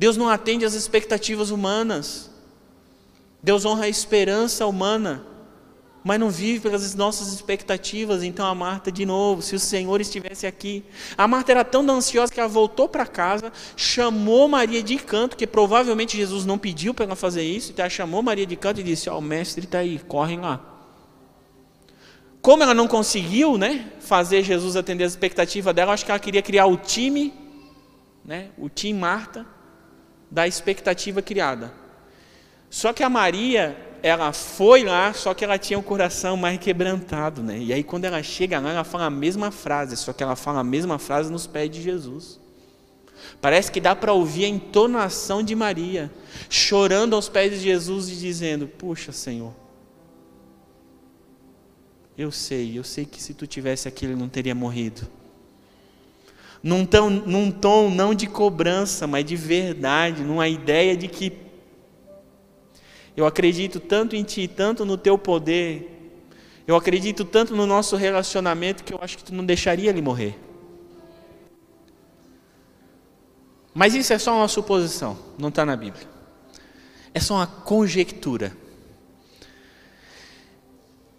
[0.00, 2.30] Deus não atende às expectativas humanas.
[3.42, 5.22] Deus honra a esperança humana,
[6.02, 8.22] mas não vive pelas nossas expectativas.
[8.22, 10.82] Então a Marta, de novo, se o Senhor estivesse aqui.
[11.18, 15.46] A Marta era tão ansiosa que ela voltou para casa, chamou Maria de canto, que
[15.46, 18.82] provavelmente Jesus não pediu para ela fazer isso, então ela chamou Maria de canto e
[18.82, 20.64] disse: Ó, oh, o mestre está aí, correm lá.
[22.40, 26.40] Como ela não conseguiu né, fazer Jesus atender as expectativas dela, acho que ela queria
[26.40, 27.34] criar o time,
[28.24, 29.59] né, o time Marta,
[30.30, 31.72] da expectativa criada.
[32.68, 37.42] Só que a Maria, ela foi lá, só que ela tinha o coração mais quebrantado,
[37.42, 37.58] né?
[37.58, 40.60] E aí quando ela chega lá, ela fala a mesma frase, só que ela fala
[40.60, 42.38] a mesma frase nos pés de Jesus.
[43.40, 46.10] Parece que dá para ouvir a entonação de Maria,
[46.48, 49.52] chorando aos pés de Jesus e dizendo: Puxa, Senhor,
[52.16, 55.06] eu sei, eu sei que se tu tivesse aqui ele não teria morrido.
[56.62, 61.32] Num tom, num tom não de cobrança, mas de verdade, numa ideia de que
[63.16, 66.00] eu acredito tanto em ti, tanto no teu poder,
[66.66, 70.38] eu acredito tanto no nosso relacionamento que eu acho que tu não deixaria ele morrer.
[73.74, 76.06] Mas isso é só uma suposição, não está na Bíblia.
[77.14, 78.56] É só uma conjectura.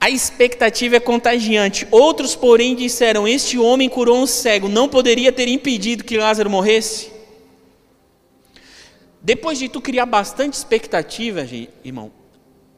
[0.01, 1.87] A expectativa é contagiante.
[1.91, 7.11] Outros, porém, disseram: Este homem curou um cego, não poderia ter impedido que Lázaro morresse?
[9.21, 11.47] Depois de tu criar bastante expectativa,
[11.85, 12.11] irmão,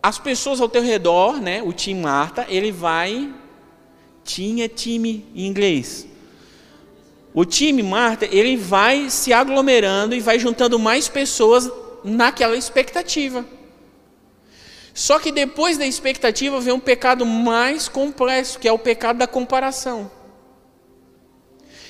[0.02, 3.34] as pessoas ao teu redor, né, o time Marta, ele vai
[4.26, 6.06] tinha time em inglês.
[7.34, 11.72] O time Marta, ele vai se aglomerando e vai juntando mais pessoas
[12.04, 13.46] naquela expectativa.
[14.94, 19.28] Só que depois da expectativa vem um pecado mais complexo, que é o pecado da
[19.28, 20.12] comparação.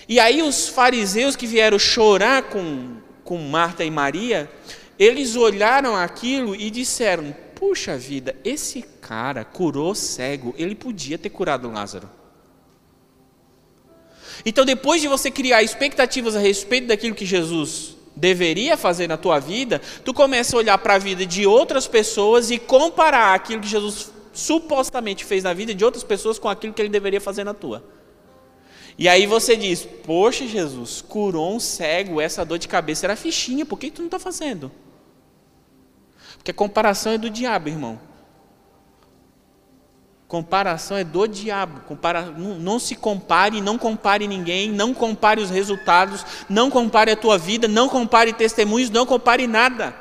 [0.08, 4.50] E aí os fariseus que vieram chorar com, com Marta e Maria,
[4.98, 11.72] eles olharam aquilo e disseram: Puxa vida, esse cara curou cego, ele podia ter curado
[11.72, 12.10] Lázaro.
[14.46, 19.40] Então, depois de você criar expectativas a respeito daquilo que Jesus deveria fazer na tua
[19.40, 23.68] vida, tu começa a olhar para a vida de outras pessoas e comparar aquilo que
[23.68, 27.54] Jesus supostamente fez na vida de outras pessoas com aquilo que ele deveria fazer na
[27.54, 27.84] tua.
[28.98, 33.66] E aí você diz: Poxa, Jesus, curou um cego, essa dor de cabeça era fichinha,
[33.66, 34.72] por que tu não está fazendo?
[36.38, 38.00] Porque a comparação é do diabo, irmão.
[40.34, 41.82] Comparação é do diabo.
[41.82, 47.16] Compara, não, não, se compare, não compare ninguém, não compare os resultados, não compare a
[47.16, 49.96] tua vida, não compare testemunhos, não compare nada.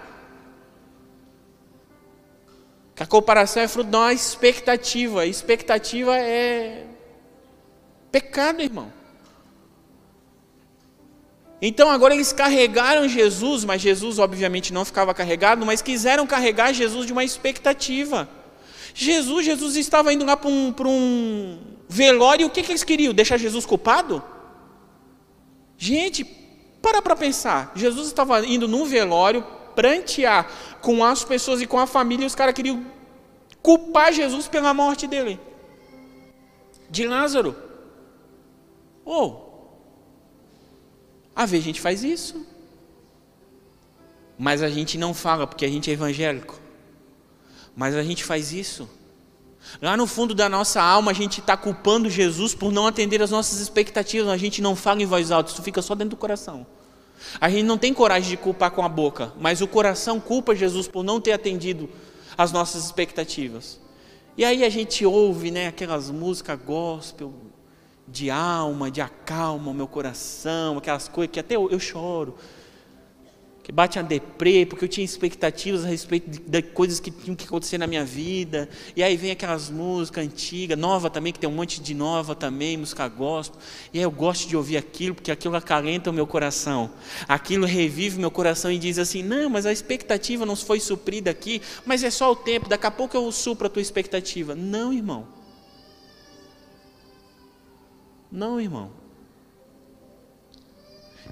[2.99, 5.27] A comparação é fruto de uma expectativa.
[5.27, 6.87] Expectativa é
[8.11, 8.91] pecado, irmão.
[11.61, 17.05] Então agora eles carregaram Jesus, mas Jesus obviamente não ficava carregado, mas quiseram carregar Jesus
[17.07, 18.27] de uma expectativa.
[18.95, 23.15] Jesus, Jesus estava indo lá para um, para um velório, o que, que eles queriam?
[23.15, 24.23] Deixar Jesus culpado?
[25.77, 26.25] Gente,
[26.81, 27.73] para para pensar.
[27.75, 30.51] Jesus estava indo num velório prantear
[30.81, 32.85] com as pessoas e com a família, e os caras queriam
[33.63, 35.41] culpar Jesus pela morte dele.
[36.91, 37.57] De Lázaro.
[39.05, 39.53] Ou, oh,
[41.35, 42.47] às a gente faz isso.
[44.39, 46.62] Mas a gente não fala porque a gente é evangélico.
[47.77, 48.89] Mas a gente faz isso.
[49.81, 53.31] Lá no fundo da nossa alma, a gente está culpando Jesus por não atender as
[53.31, 54.29] nossas expectativas.
[54.29, 56.67] A gente não fala em voz alta, isso fica só dentro do coração.
[57.41, 60.89] A gente não tem coragem de culpar com a boca, mas o coração culpa Jesus
[60.89, 61.89] por não ter atendido
[62.37, 63.81] as nossas expectativas.
[64.37, 67.33] E aí a gente ouve né, aquelas músicas gospel,
[68.09, 72.37] de alma, de acalma o meu coração, aquelas coisas que até eu, eu choro,
[73.63, 77.37] que bate a deprê, porque eu tinha expectativas a respeito de, de, coisas que tinham
[77.37, 81.49] que acontecer na minha vida, e aí vem aquelas músicas antigas, nova também, que tem
[81.49, 83.61] um monte de nova também, música gospel,
[83.93, 86.91] e aí eu gosto de ouvir aquilo, porque aquilo acalenta o meu coração,
[87.29, 91.31] aquilo revive o meu coração e diz assim, não, mas a expectativa não foi suprida
[91.31, 94.55] aqui, mas é só o tempo, daqui a pouco eu supro a tua expectativa.
[94.57, 95.29] Não, irmão.
[98.31, 99.02] Não, irmão.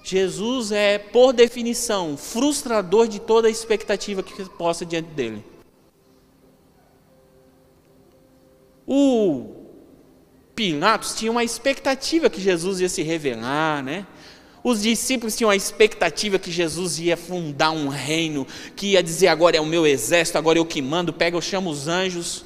[0.03, 5.45] Jesus é, por definição, frustrador de toda a expectativa que possa diante dele.
[8.87, 9.61] O
[10.55, 14.07] Pilatos tinha uma expectativa que Jesus ia se revelar, né?
[14.63, 19.57] Os discípulos tinham a expectativa que Jesus ia fundar um reino, que ia dizer agora
[19.57, 22.45] é o meu exército, agora eu que mando, pega, eu chamo os anjos.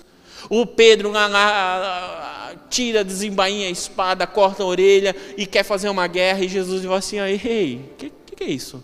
[0.49, 6.07] O Pedro lá, lá, tira, desembainha a espada, corta a orelha e quer fazer uma
[6.07, 6.41] guerra.
[6.45, 8.83] E Jesus diz assim: Ei, o que, que, é isso?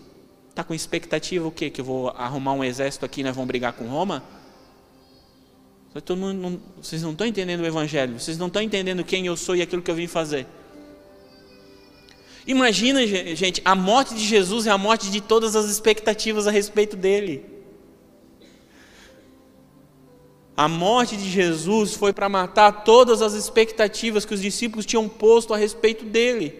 [0.49, 1.69] Está com expectativa o quê?
[1.69, 4.23] Que eu vou arrumar um exército aqui e nós vamos brigar com Roma?
[6.81, 9.81] vocês não estão entendendo o Evangelho, vocês não estão entendendo quem eu sou e aquilo
[9.81, 10.47] que eu vim fazer.
[12.47, 13.05] Imagina,
[13.35, 17.50] gente, a morte de Jesus é a morte de todas as expectativas a respeito dele.
[20.55, 25.53] A morte de Jesus foi para matar todas as expectativas que os discípulos tinham posto
[25.53, 26.53] a respeito dele.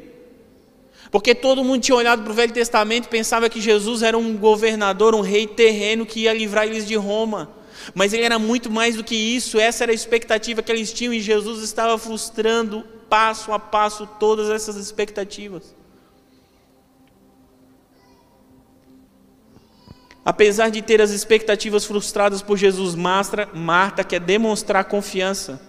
[1.12, 4.38] Porque todo mundo tinha olhado para o Velho Testamento e pensava que Jesus era um
[4.38, 7.52] governador, um rei terreno que ia livrar eles de Roma.
[7.94, 11.14] Mas ele era muito mais do que isso, essa era a expectativa que eles tinham
[11.14, 15.76] e Jesus estava frustrando passo a passo todas essas expectativas.
[20.24, 25.60] Apesar de ter as expectativas frustradas por Jesus, Marta, Marta quer demonstrar confiança.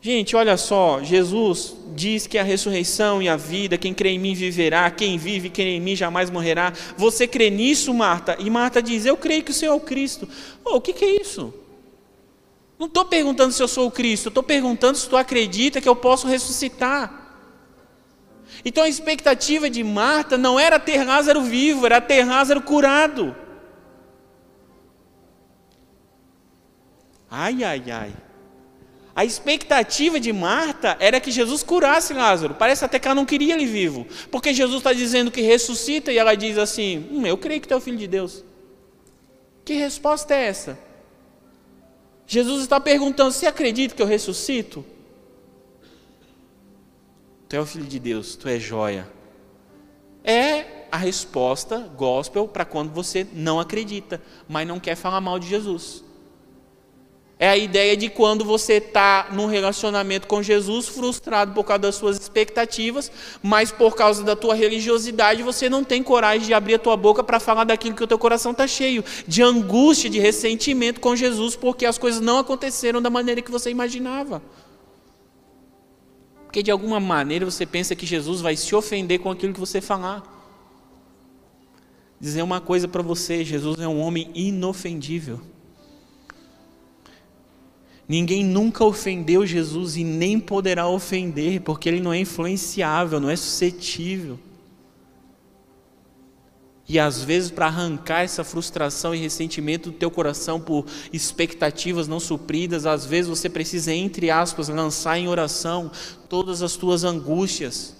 [0.00, 4.34] Gente, olha só, Jesus diz que a ressurreição e a vida, quem crê em mim
[4.34, 6.72] viverá, quem vive, quem em mim jamais morrerá.
[6.96, 8.36] Você crê nisso, Marta?
[8.38, 10.28] E Marta diz: Eu creio que o Senhor é o Cristo.
[10.64, 11.52] Oh, o que, que é isso?
[12.78, 15.96] Não estou perguntando se eu sou o Cristo, estou perguntando se tu acredita que eu
[15.96, 17.25] posso ressuscitar.
[18.64, 23.34] Então a expectativa de Marta não era ter Lázaro vivo, era ter Lázaro curado.
[27.30, 28.12] Ai, ai, ai.
[29.14, 32.54] A expectativa de Marta era que Jesus curasse Lázaro.
[32.54, 34.06] Parece até que ela não queria ele vivo.
[34.30, 37.72] Porque Jesus está dizendo que ressuscita e ela diz assim: hum, Eu creio que tu
[37.72, 38.44] é o filho de Deus.
[39.64, 40.78] Que resposta é essa?
[42.26, 44.84] Jesus está perguntando: Você acredita que eu ressuscito?
[47.48, 49.08] Tu é o filho de Deus, tu é joia.
[50.24, 55.48] É a resposta gospel para quando você não acredita, mas não quer falar mal de
[55.48, 56.04] Jesus.
[57.38, 61.94] É a ideia de quando você está num relacionamento com Jesus, frustrado por causa das
[61.94, 66.78] suas expectativas, mas por causa da tua religiosidade, você não tem coragem de abrir a
[66.78, 70.98] tua boca para falar daquilo que o teu coração está cheio, de angústia, de ressentimento
[70.98, 74.42] com Jesus, porque as coisas não aconteceram da maneira que você imaginava.
[76.56, 79.78] Porque de alguma maneira você pensa que Jesus vai se ofender com aquilo que você
[79.78, 80.22] falar.
[82.18, 85.38] Dizer uma coisa para você: Jesus é um homem inofendível.
[88.08, 93.36] Ninguém nunca ofendeu Jesus e nem poderá ofender, porque ele não é influenciável, não é
[93.36, 94.38] suscetível.
[96.88, 102.20] E às vezes, para arrancar essa frustração e ressentimento do teu coração por expectativas não
[102.20, 105.90] supridas, às vezes você precisa, entre aspas, lançar em oração
[106.28, 107.96] todas as tuas angústias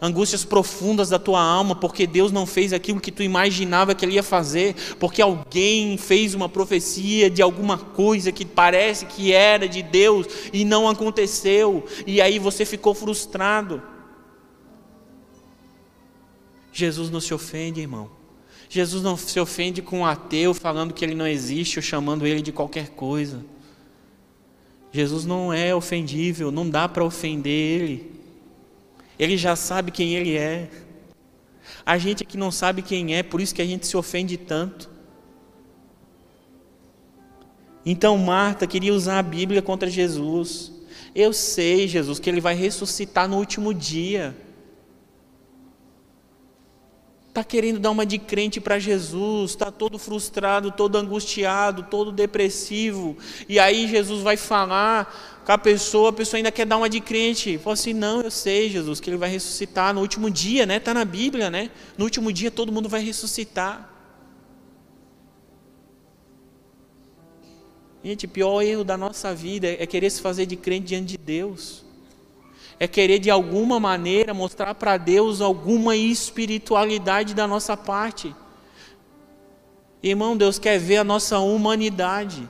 [0.00, 4.14] angústias profundas da tua alma, porque Deus não fez aquilo que tu imaginava que Ele
[4.14, 9.82] ia fazer, porque alguém fez uma profecia de alguma coisa que parece que era de
[9.82, 13.93] Deus e não aconteceu, e aí você ficou frustrado.
[16.74, 18.10] Jesus não se ofende, irmão.
[18.68, 22.42] Jesus não se ofende com um ateu falando que ele não existe ou chamando ele
[22.42, 23.44] de qualquer coisa.
[24.90, 28.12] Jesus não é ofendível, não dá para ofender ele.
[29.16, 30.68] Ele já sabe quem ele é.
[31.86, 34.90] A gente que não sabe quem é, por isso que a gente se ofende tanto.
[37.86, 40.72] Então Marta queria usar a Bíblia contra Jesus.
[41.14, 44.36] Eu sei, Jesus, que ele vai ressuscitar no último dia
[47.34, 53.16] está querendo dar uma de crente para Jesus, está todo frustrado, todo angustiado, todo depressivo,
[53.48, 57.00] e aí Jesus vai falar com a pessoa, a pessoa ainda quer dar uma de
[57.00, 60.76] crente, fala assim, não, eu sei Jesus, que ele vai ressuscitar no último dia, né?
[60.76, 61.72] Está na Bíblia, né?
[61.98, 63.90] No último dia todo mundo vai ressuscitar.
[68.04, 71.18] Gente, o pior erro da nossa vida é querer se fazer de crente diante de
[71.18, 71.83] Deus
[72.78, 78.34] é querer de alguma maneira mostrar para Deus alguma espiritualidade da nossa parte.
[80.02, 82.48] Irmão, Deus quer ver a nossa humanidade.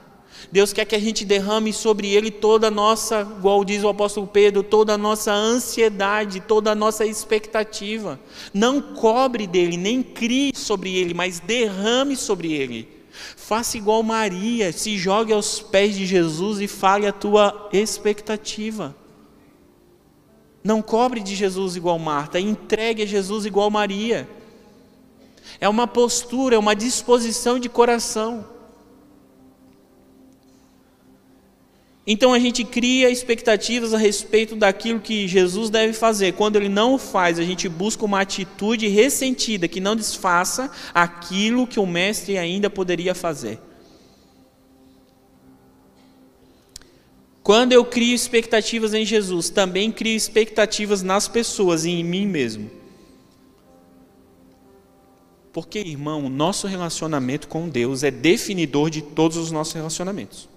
[0.51, 4.27] Deus quer que a gente derrame sobre Ele toda a nossa, igual diz o apóstolo
[4.27, 8.19] Pedro, toda a nossa ansiedade, toda a nossa expectativa.
[8.53, 12.87] Não cobre dele, nem crie sobre Ele, mas derrame sobre Ele.
[13.37, 18.95] Faça igual Maria, se jogue aos pés de Jesus e fale a tua expectativa.
[20.65, 24.27] Não cobre de Jesus igual Marta, entregue a Jesus igual Maria.
[25.61, 28.43] É uma postura, é uma disposição de coração.
[32.07, 36.33] Então a gente cria expectativas a respeito daquilo que Jesus deve fazer.
[36.33, 41.67] Quando ele não o faz, a gente busca uma atitude ressentida que não desfaça aquilo
[41.67, 43.59] que o mestre ainda poderia fazer.
[47.45, 52.71] Quando eu crio expectativas em Jesus, também crio expectativas nas pessoas e em mim mesmo.
[55.53, 60.49] Porque, irmão, o nosso relacionamento com Deus é definidor de todos os nossos relacionamentos.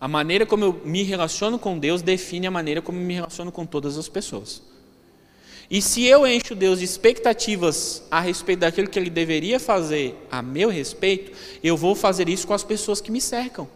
[0.00, 3.52] A maneira como eu me relaciono com Deus define a maneira como eu me relaciono
[3.52, 4.60] com todas as pessoas.
[5.70, 10.42] E se eu encho Deus de expectativas a respeito daquilo que Ele deveria fazer a
[10.42, 11.30] meu respeito,
[11.62, 13.68] eu vou fazer isso com as pessoas que me cercam.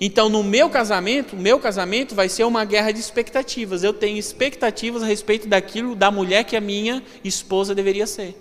[0.00, 3.82] Então, no meu casamento, o meu casamento vai ser uma guerra de expectativas.
[3.82, 8.36] Eu tenho expectativas a respeito daquilo da mulher que a minha esposa deveria ser.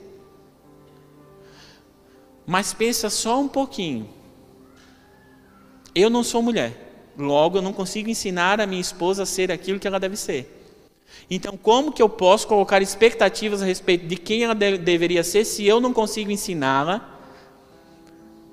[2.46, 4.10] Mas pensa só um pouquinho.
[5.94, 7.14] Eu não sou mulher.
[7.18, 10.52] Logo, eu não consigo ensinar a minha esposa a ser aquilo que ela deve ser.
[11.30, 15.46] Então, como que eu posso colocar expectativas a respeito de quem ela de deveria ser
[15.46, 17.14] se eu não consigo ensiná-la?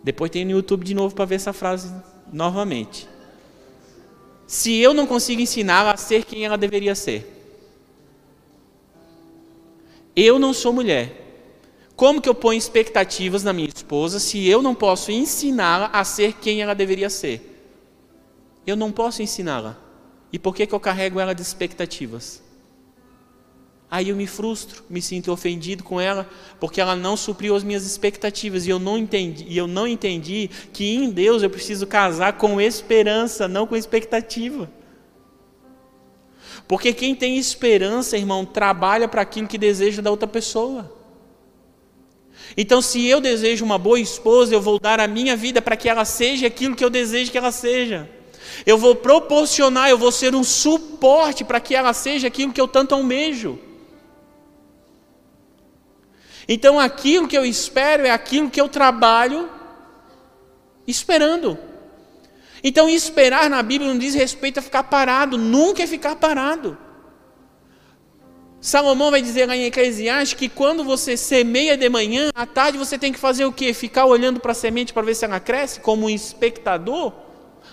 [0.02, 1.92] Depois tem no YouTube de novo para ver essa frase
[2.32, 3.08] novamente.
[4.46, 7.28] Se eu não consigo ensiná-la a ser quem ela deveria ser,
[10.14, 11.20] eu não sou mulher.
[11.94, 16.34] Como que eu ponho expectativas na minha esposa se eu não posso ensiná-la a ser
[16.34, 17.48] quem ela deveria ser?
[18.66, 19.78] Eu não posso ensiná-la.
[20.32, 22.42] E por que, que eu carrego ela de expectativas?
[23.92, 26.26] Aí eu me frustro, me sinto ofendido com ela,
[26.58, 30.48] porque ela não supriu as minhas expectativas e eu não entendi, e eu não entendi
[30.72, 34.72] que em Deus eu preciso casar com esperança, não com expectativa.
[36.66, 40.90] Porque quem tem esperança, irmão, trabalha para aquilo que deseja da outra pessoa.
[42.56, 45.86] Então, se eu desejo uma boa esposa, eu vou dar a minha vida para que
[45.86, 48.08] ela seja aquilo que eu desejo que ela seja.
[48.64, 52.66] Eu vou proporcionar, eu vou ser um suporte para que ela seja aquilo que eu
[52.66, 53.58] tanto almejo.
[56.48, 59.48] Então aquilo que eu espero é aquilo que eu trabalho
[60.86, 61.58] esperando.
[62.64, 66.78] Então esperar na Bíblia não diz respeito a ficar parado, nunca é ficar parado.
[68.60, 72.96] Salomão vai dizer lá em Eclesiastes que quando você semeia de manhã, à tarde você
[72.96, 73.74] tem que fazer o quê?
[73.74, 77.12] Ficar olhando para a semente para ver se ela cresce, como um espectador?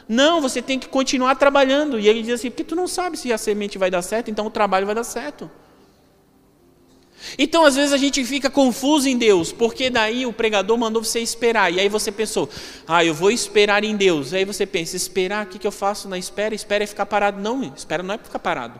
[0.08, 2.00] Não, você tem que continuar trabalhando.
[2.00, 4.48] E ele diz assim: porque tu não sabe se a semente vai dar certo, então
[4.48, 5.50] o trabalho vai dar certo.
[7.38, 11.20] Então, às vezes, a gente fica confuso em Deus, porque daí o pregador mandou você
[11.20, 12.50] esperar, e aí você pensou,
[12.88, 14.34] ah, eu vou esperar em Deus.
[14.34, 16.56] Aí você pensa, esperar, o que, que eu faço na espera?
[16.56, 17.42] Espera é ficar parado.
[17.42, 18.80] Não, espera não é ficar parado.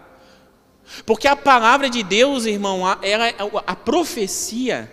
[1.06, 3.36] Porque a palavra de Deus, irmão, ela, é,
[3.68, 4.90] a profecia,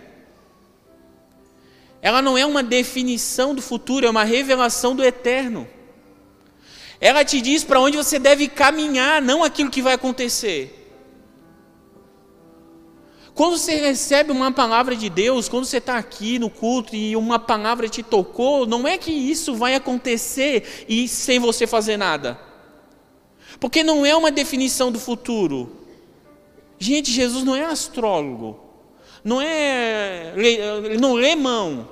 [2.01, 5.67] ela não é uma definição do futuro, é uma revelação do eterno.
[6.99, 10.86] Ela te diz para onde você deve caminhar, não aquilo que vai acontecer.
[13.37, 17.37] Quando você recebe uma palavra de Deus, quando você está aqui no culto e uma
[17.37, 22.39] palavra te tocou, não é que isso vai acontecer e sem você fazer nada.
[23.59, 25.85] Porque não é uma definição do futuro.
[26.79, 28.59] Gente, Jesus não é astrólogo.
[29.23, 30.33] Não é.
[30.35, 31.87] Ele não lê mão.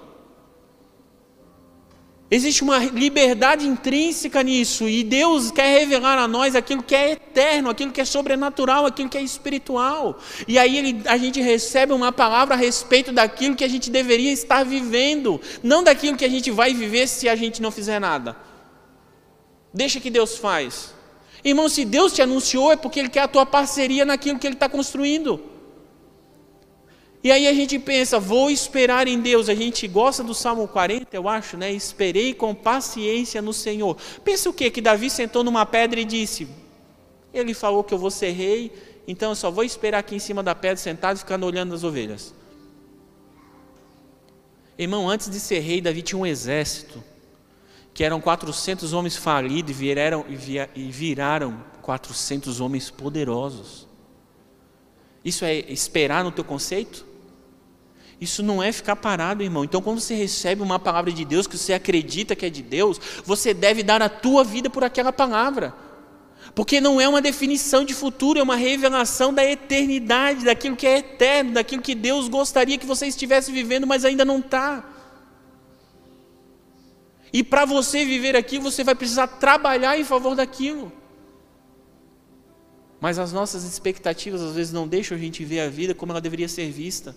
[2.29, 7.69] Existe uma liberdade intrínseca nisso, e Deus quer revelar a nós aquilo que é eterno,
[7.69, 10.17] aquilo que é sobrenatural, aquilo que é espiritual.
[10.47, 14.31] E aí ele, a gente recebe uma palavra a respeito daquilo que a gente deveria
[14.31, 18.35] estar vivendo, não daquilo que a gente vai viver se a gente não fizer nada.
[19.71, 20.95] Deixa que Deus faz.
[21.43, 24.55] Irmão, se Deus te anunciou, é porque Ele quer a tua parceria naquilo que Ele
[24.55, 25.54] está construindo.
[27.25, 29.49] E aí a gente pensa, vou esperar em Deus.
[29.49, 31.73] A gente gosta do Salmo 40, eu acho, né?
[31.73, 33.97] Esperei com paciência no Senhor.
[34.23, 34.69] Pensa o quê?
[34.69, 36.47] Que Davi sentou numa pedra e disse:
[37.33, 38.71] Ele falou que eu vou ser rei,
[39.07, 42.31] então eu só vou esperar aqui em cima da pedra sentado, ficando olhando as ovelhas.
[44.77, 47.03] Irmão, antes de ser rei, Davi tinha um exército,
[47.91, 50.23] que eram 400 homens falidos e viraram,
[50.75, 53.87] e viraram 400 homens poderosos.
[55.23, 57.14] Isso é esperar no teu conceito?
[58.19, 59.63] Isso não é ficar parado, irmão.
[59.63, 62.99] Então, quando você recebe uma palavra de Deus que você acredita que é de Deus,
[63.25, 65.73] você deve dar a tua vida por aquela palavra.
[66.53, 70.99] Porque não é uma definição de futuro, é uma revelação da eternidade, daquilo que é
[70.99, 74.83] eterno, daquilo que Deus gostaria que você estivesse vivendo, mas ainda não está.
[77.33, 80.89] E para você viver aquilo, você vai precisar trabalhar em favor daquilo.
[83.01, 86.21] Mas as nossas expectativas às vezes não deixam a gente ver a vida como ela
[86.21, 87.13] deveria ser vista.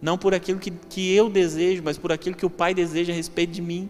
[0.00, 3.16] Não por aquilo que, que eu desejo, mas por aquilo que o Pai deseja a
[3.16, 3.88] respeito de mim.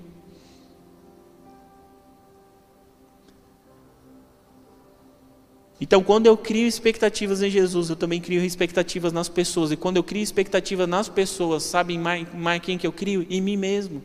[5.78, 9.70] Então, quando eu crio expectativas em Jesus, eu também crio expectativas nas pessoas.
[9.70, 13.26] E quando eu crio expectativas nas pessoas, sabem mais, mais quem que eu crio?
[13.28, 14.02] Em mim mesmo.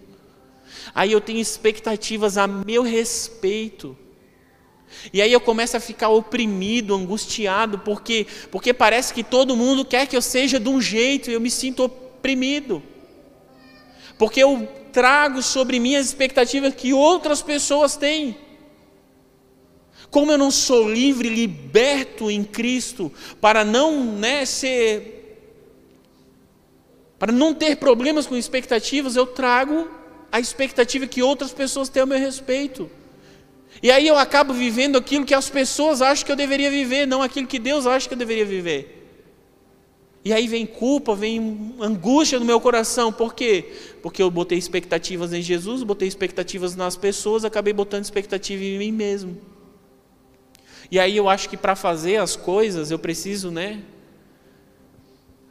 [0.93, 3.97] Aí eu tenho expectativas a meu respeito.
[5.14, 10.08] E aí eu começo a ficar oprimido, angustiado, porque, porque parece que todo mundo quer
[10.08, 12.84] que eu seja de um jeito e eu me sinto oprimido.
[14.18, 18.38] Porque eu trago sobre mim as expectativas que outras pessoas têm.
[20.10, 25.18] Como eu não sou livre, liberto em Cristo, para não né, ser.
[27.18, 29.89] Para não ter problemas com expectativas, eu trago
[30.32, 32.89] a expectativa que outras pessoas têm ao meu respeito.
[33.84, 37.22] E aí eu acabo vivendo aquilo que as pessoas acham que eu deveria viver, não
[37.22, 39.00] aquilo que Deus acha que eu deveria viver.
[40.24, 43.12] E aí vem culpa, vem angústia no meu coração.
[43.12, 43.74] Por quê?
[44.04, 48.92] Porque eu botei expectativas em Jesus, botei expectativas nas pessoas, acabei botando expectativa em mim
[48.92, 49.42] mesmo.
[50.92, 53.82] E aí eu acho que para fazer as coisas eu preciso, né?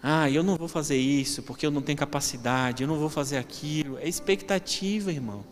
[0.01, 3.39] Ah, eu não vou fazer isso porque eu não tenho capacidade, eu não vou fazer
[3.39, 3.99] aquilo.
[3.99, 5.45] É expectativa, irmão.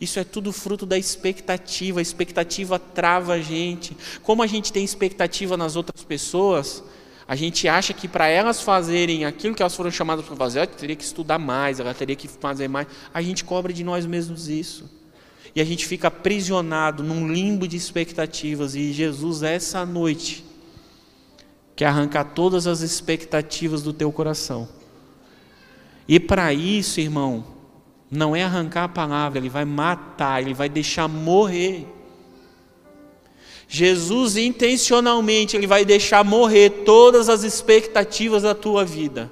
[0.00, 2.00] Isso é tudo fruto da expectativa.
[2.00, 3.96] A expectativa trava a gente.
[4.22, 6.82] Como a gente tem expectativa nas outras pessoas,
[7.26, 10.66] a gente acha que para elas fazerem aquilo que elas foram chamadas para fazer, ela
[10.66, 12.88] teria que estudar mais, ela teria que fazer mais.
[13.14, 14.90] A gente cobra de nós mesmos isso.
[15.54, 18.74] E a gente fica aprisionado num limbo de expectativas.
[18.74, 20.44] E Jesus, essa noite,
[21.74, 24.68] quer arrancar todas as expectativas do teu coração.
[26.06, 27.44] E para isso, irmão,
[28.10, 31.86] não é arrancar a palavra, ele vai matar, ele vai deixar morrer.
[33.68, 39.30] Jesus intencionalmente ele vai deixar morrer todas as expectativas da tua vida.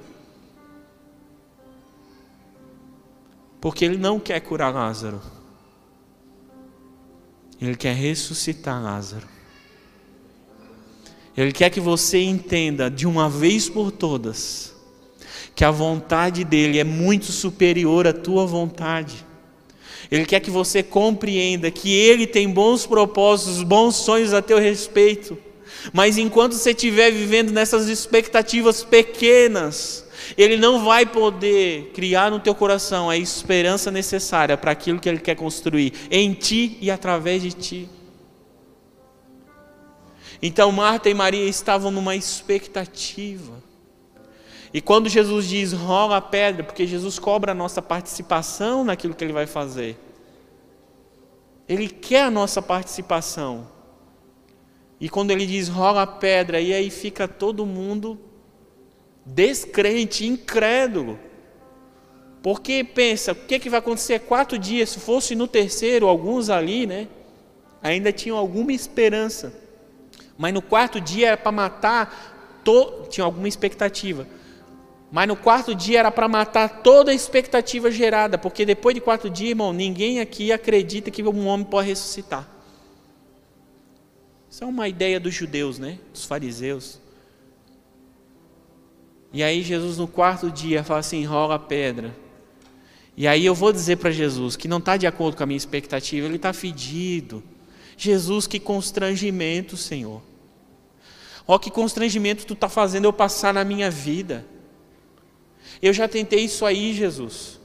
[3.59, 5.21] Porque ele não quer curar Lázaro.
[7.61, 9.27] Ele quer ressuscitar Lázaro.
[11.35, 14.68] Ele quer que você entenda de uma vez por todas
[15.59, 19.25] que a vontade dele é muito superior à tua vontade.
[20.09, 25.37] Ele quer que você compreenda que Ele tem bons propósitos, bons sonhos a teu respeito.
[25.91, 30.07] Mas enquanto você estiver vivendo nessas expectativas pequenas,
[30.37, 35.19] Ele não vai poder criar no teu coração a esperança necessária para aquilo que Ele
[35.19, 37.89] quer construir em ti e através de ti.
[40.41, 43.58] Então Marta e Maria estavam numa expectativa.
[44.73, 49.23] E quando Jesus diz rola a pedra, porque Jesus cobra a nossa participação naquilo que
[49.23, 49.97] ele vai fazer.
[51.67, 53.67] Ele quer a nossa participação.
[54.99, 58.19] E quando ele diz rola a pedra, e aí fica todo mundo
[59.25, 61.17] descrente, incrédulo.
[62.43, 64.89] Porque pensa, o que, é que vai acontecer quatro dias?
[64.89, 67.07] Se fosse no terceiro, alguns ali, né?
[67.81, 69.53] Ainda tinham alguma esperança.
[70.37, 73.07] Mas no quarto dia era para matar, to...
[73.09, 74.27] tinha alguma expectativa
[75.11, 79.29] mas no quarto dia era para matar toda a expectativa gerada, porque depois de quatro
[79.29, 82.47] dias, irmão, ninguém aqui acredita que um homem pode ressuscitar.
[84.49, 85.99] Isso é uma ideia dos judeus, né?
[86.13, 86.99] Dos fariseus.
[89.31, 92.15] E aí Jesus no quarto dia fala assim: rola a pedra.
[93.15, 95.57] E aí eu vou dizer para Jesus que não está de acordo com a minha
[95.57, 97.43] expectativa, ele está fedido.
[97.97, 100.21] Jesus, que constrangimento, Senhor.
[101.45, 104.45] Ó, que constrangimento tu está fazendo eu passar na minha vida.
[105.81, 107.59] Eu já tentei isso aí, Jesus.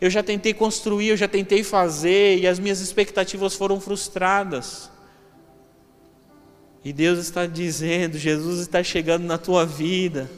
[0.00, 4.90] Eu já tentei construir, eu já tentei fazer e as minhas expectativas foram frustradas.
[6.84, 10.30] E Deus está dizendo, Jesus está chegando na tua vida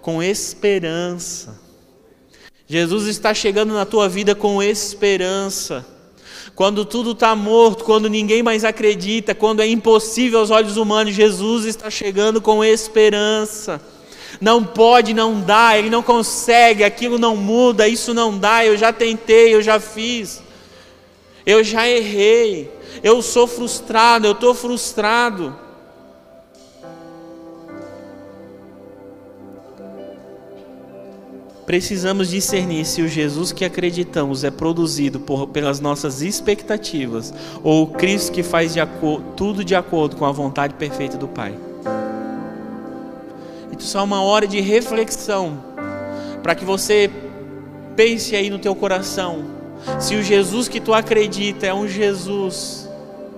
[0.00, 1.60] com esperança.
[2.68, 5.84] Jesus está chegando na tua vida com esperança.
[6.54, 11.64] Quando tudo está morto, quando ninguém mais acredita, quando é impossível aos olhos humanos, Jesus
[11.64, 13.80] está chegando com esperança
[14.42, 18.92] não pode, não dá, ele não consegue, aquilo não muda, isso não dá, eu já
[18.92, 20.42] tentei, eu já fiz,
[21.46, 22.68] eu já errei,
[23.04, 25.56] eu sou frustrado, eu estou frustrado.
[31.64, 37.32] Precisamos discernir se o Jesus que acreditamos é produzido por, pelas nossas expectativas
[37.62, 38.80] ou o Cristo que faz de
[39.36, 41.56] tudo de acordo com a vontade perfeita do Pai.
[43.94, 45.58] É uma hora de reflexão,
[46.42, 47.10] para que você
[47.96, 49.44] pense aí no teu coração,
[49.98, 52.88] se o Jesus que tu acredita é um Jesus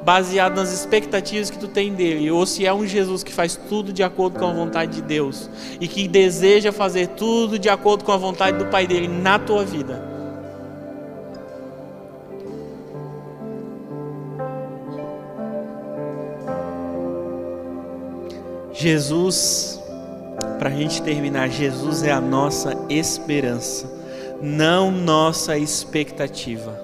[0.05, 3.93] baseado nas expectativas que tu tem dele, ou se é um Jesus que faz tudo
[3.93, 5.49] de acordo com a vontade de Deus
[5.81, 9.65] e que deseja fazer tudo de acordo com a vontade do Pai dele na tua
[9.65, 10.13] vida.
[18.75, 19.74] Jesus
[20.65, 23.87] para a gente terminar, Jesus é a nossa esperança,
[24.41, 26.81] não nossa expectativa.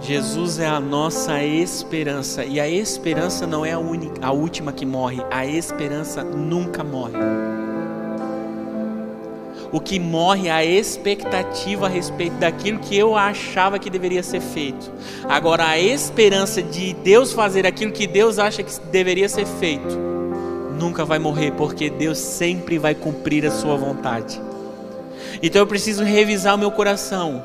[0.00, 4.86] Jesus é a nossa esperança, e a esperança não é a, única, a última que
[4.86, 7.18] morre, a esperança nunca morre.
[9.70, 14.40] O que morre é a expectativa a respeito daquilo que eu achava que deveria ser
[14.40, 14.90] feito.
[15.28, 20.15] Agora, a esperança de Deus fazer aquilo que Deus acha que deveria ser feito
[20.76, 24.40] nunca vai morrer, porque Deus sempre vai cumprir a sua vontade.
[25.42, 27.42] Então eu preciso revisar o meu coração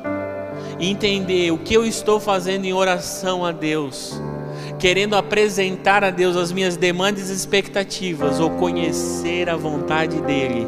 [0.78, 4.20] e entender o que eu estou fazendo em oração a Deus,
[4.78, 10.66] querendo apresentar a Deus as minhas demandas e expectativas ou conhecer a vontade dEle,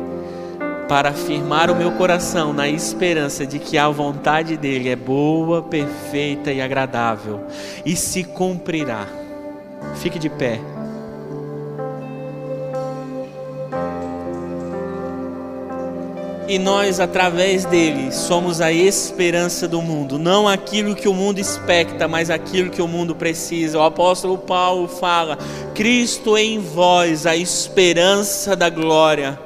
[0.89, 6.53] para afirmar o meu coração na esperança de que a vontade dEle é boa, perfeita
[6.53, 7.47] e agradável
[7.85, 9.07] e se cumprirá.
[9.97, 10.74] Fique de pé.
[16.47, 22.07] E nós, através dele, somos a esperança do mundo, não aquilo que o mundo expecta,
[22.07, 23.79] mas aquilo que o mundo precisa.
[23.79, 25.39] O apóstolo Paulo fala:
[25.75, 29.39] Cristo em vós, a esperança da glória.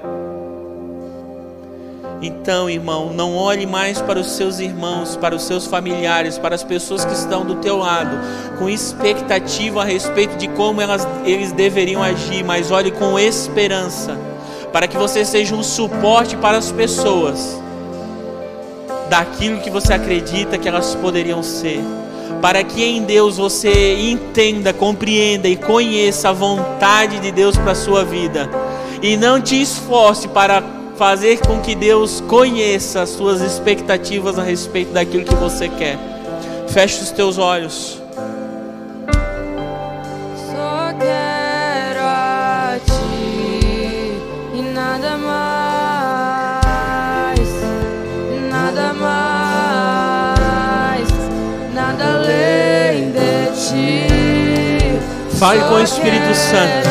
[2.20, 6.64] Então, irmão, não olhe mais para os seus irmãos, para os seus familiares, para as
[6.64, 8.18] pessoas que estão do teu lado,
[8.58, 14.18] com expectativa a respeito de como elas, eles deveriam agir, mas olhe com esperança,
[14.72, 17.60] para que você seja um suporte para as pessoas,
[19.08, 21.80] daquilo que você acredita que elas poderiam ser,
[22.42, 27.74] para que em Deus você entenda, compreenda e conheça a vontade de Deus para a
[27.74, 28.48] sua vida,
[29.02, 30.62] e não te esforce para
[30.96, 35.96] fazer com que Deus conheça as suas expectativas a respeito daquilo que você quer.
[36.68, 38.02] Feche os teus olhos.
[55.38, 56.88] Fale com o Espírito Santo.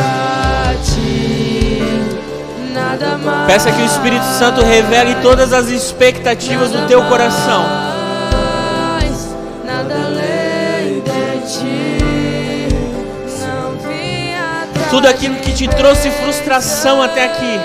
[3.45, 7.65] Peça que o Espírito Santo revele todas as expectativas do teu coração.
[14.89, 17.59] Tudo aquilo que te trouxe frustração até aqui.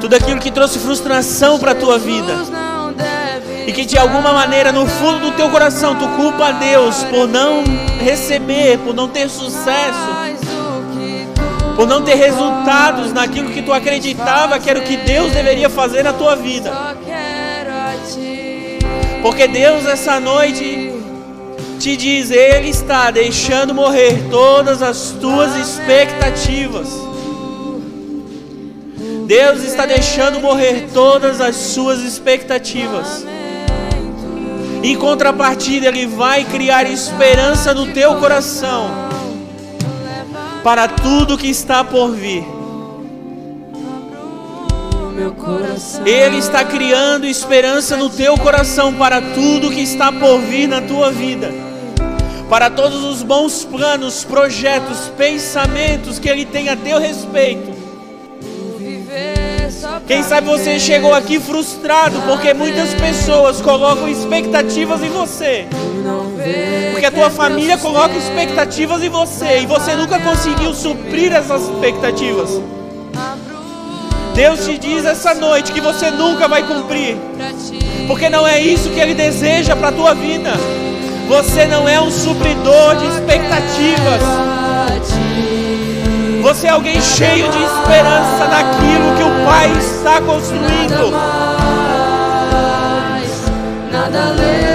[0.00, 2.34] Tudo aquilo que trouxe frustração para a tua vida.
[3.66, 7.28] E que de alguma maneira no fundo do teu coração tu culpa a Deus por
[7.28, 7.62] não
[8.00, 10.32] receber, por não ter sucesso
[11.76, 16.02] por não ter resultados naquilo que tu acreditava que era o que Deus deveria fazer
[16.02, 16.70] na tua vida.
[19.22, 20.92] Porque Deus essa noite
[21.78, 26.88] te diz, Ele está deixando morrer todas as tuas expectativas.
[29.26, 33.24] Deus está deixando morrer todas as suas expectativas.
[34.82, 38.90] Em contrapartida, Ele vai criar esperança no teu coração
[40.64, 42.44] para tudo que está por vir.
[46.04, 51.10] Ele está criando esperança no teu coração para tudo que está por vir na tua
[51.12, 51.52] vida.
[52.48, 57.71] Para todos os bons planos, projetos, pensamentos que Ele tem a teu respeito.
[60.06, 65.66] Quem sabe você chegou aqui frustrado porque muitas pessoas colocam expectativas em você.
[66.92, 72.60] Porque a tua família coloca expectativas em você e você nunca conseguiu suprir essas expectativas.
[74.34, 77.16] Deus te diz essa noite que você nunca vai cumprir.
[78.06, 80.50] Porque não é isso que ele deseja para a tua vida.
[81.28, 84.22] Você não é um supridor de expectativas.
[86.42, 91.12] Você é alguém cheio de esperança naquilo que o Pai está construindo.
[93.92, 94.71] Nada além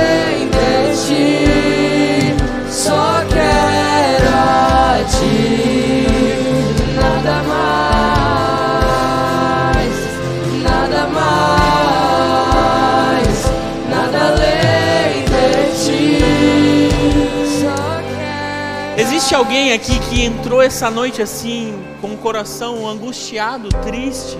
[19.27, 24.37] Existe alguém aqui que entrou essa noite assim, com o coração angustiado, triste,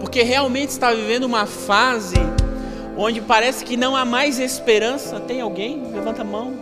[0.00, 2.16] porque realmente está vivendo uma fase
[2.96, 5.20] onde parece que não há mais esperança?
[5.20, 5.82] Tem alguém?
[5.92, 6.54] Levanta a mão.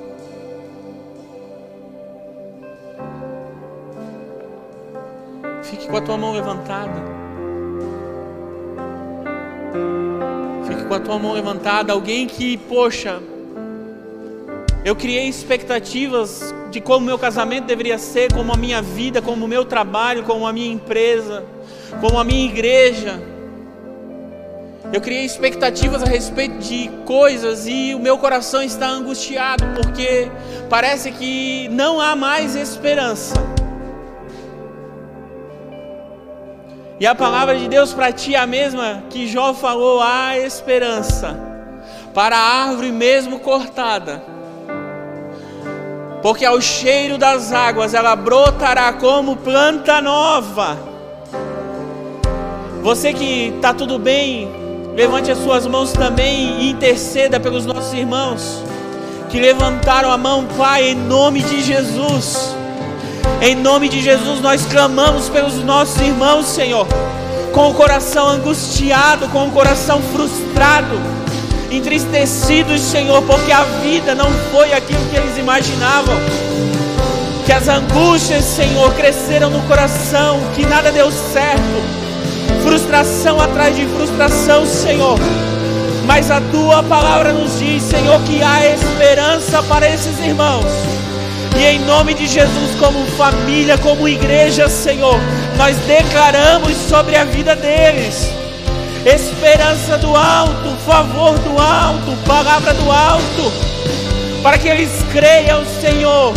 [5.63, 7.05] Fique com a tua mão levantada.
[10.67, 11.93] Fique com a tua mão levantada.
[11.93, 13.23] Alguém que, poxa,
[14.85, 19.49] eu criei expectativas de como meu casamento deveria ser, como a minha vida, como o
[19.49, 21.45] meu trabalho, como a minha empresa,
[22.01, 23.21] como a minha igreja.
[24.93, 30.31] Eu criei expectativas a respeito de coisas e o meu coração está angustiado porque
[30.71, 33.35] parece que não há mais esperança.
[37.01, 41.39] E a palavra de Deus para ti é a mesma que Jó falou: há esperança
[42.15, 44.38] para a árvore mesmo cortada
[46.23, 50.79] porque ao cheiro das águas ela brotará como planta nova.
[52.83, 54.49] Você que está tudo bem,
[54.95, 58.63] levante as suas mãos também e interceda pelos nossos irmãos
[59.29, 62.55] que levantaram a mão, Pai, em nome de Jesus.
[63.41, 66.87] Em nome de Jesus, nós clamamos pelos nossos irmãos, Senhor,
[67.53, 70.99] com o coração angustiado, com o coração frustrado
[71.71, 76.17] entristecidos, Senhor, porque a vida não foi aquilo que eles imaginavam.
[77.45, 81.83] Que as angústias, Senhor, cresceram no coração, que nada deu certo.
[82.63, 85.19] Frustração atrás de frustração, Senhor.
[86.07, 90.67] Mas a tua palavra nos diz, Senhor, que há esperança para esses irmãos.
[91.59, 95.19] E em nome de Jesus, como família, como igreja, Senhor,
[95.57, 98.48] nós declaramos sobre a vida deles
[99.05, 103.53] esperança do alto, favor do alto, palavra do alto,
[104.43, 106.35] para que eles creiam, Senhor,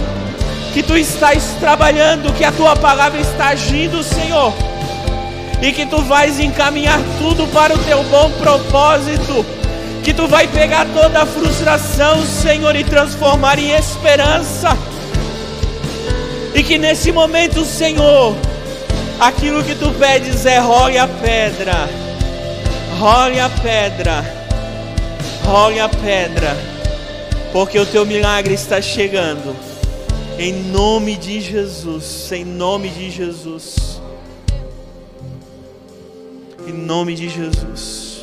[0.74, 4.54] que tu estás trabalhando, que a tua palavra está agindo, Senhor,
[5.62, 9.46] e que tu vais encaminhar tudo para o teu bom propósito,
[10.04, 14.76] que tu vai pegar toda a frustração, Senhor, e transformar em esperança.
[16.56, 18.36] E que nesse momento, Senhor,
[19.20, 21.88] aquilo que tu pedes é role a pedra,
[23.02, 24.24] role a pedra,
[25.44, 26.56] role a pedra,
[27.52, 29.56] porque o teu milagre está chegando.
[30.38, 34.00] Em nome de Jesus, em nome de Jesus.
[36.68, 38.22] Em nome de Jesus.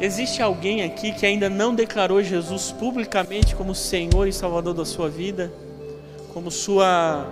[0.00, 5.10] Existe alguém aqui que ainda não declarou Jesus publicamente como Senhor e Salvador da sua
[5.10, 5.52] vida?
[6.32, 7.26] Como sua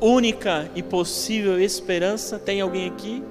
[0.00, 2.38] única e possível esperança?
[2.38, 3.22] Tem alguém aqui?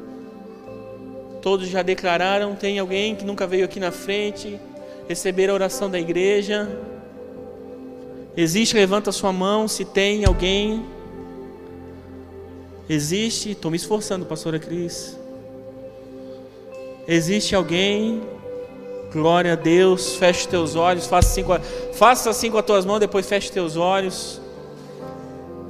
[1.41, 2.55] Todos já declararam?
[2.55, 4.59] Tem alguém que nunca veio aqui na frente?
[5.07, 6.69] Receber a oração da igreja?
[8.35, 10.85] Existe, levanta sua mão se tem alguém.
[12.89, 15.17] Existe, estou me esforçando, pastora Cris.
[17.07, 18.21] Existe alguém?
[19.11, 21.59] Glória a Deus, feche teus olhos, faça assim, com a,
[21.93, 24.41] faça assim com as tuas mãos, depois feche teus olhos.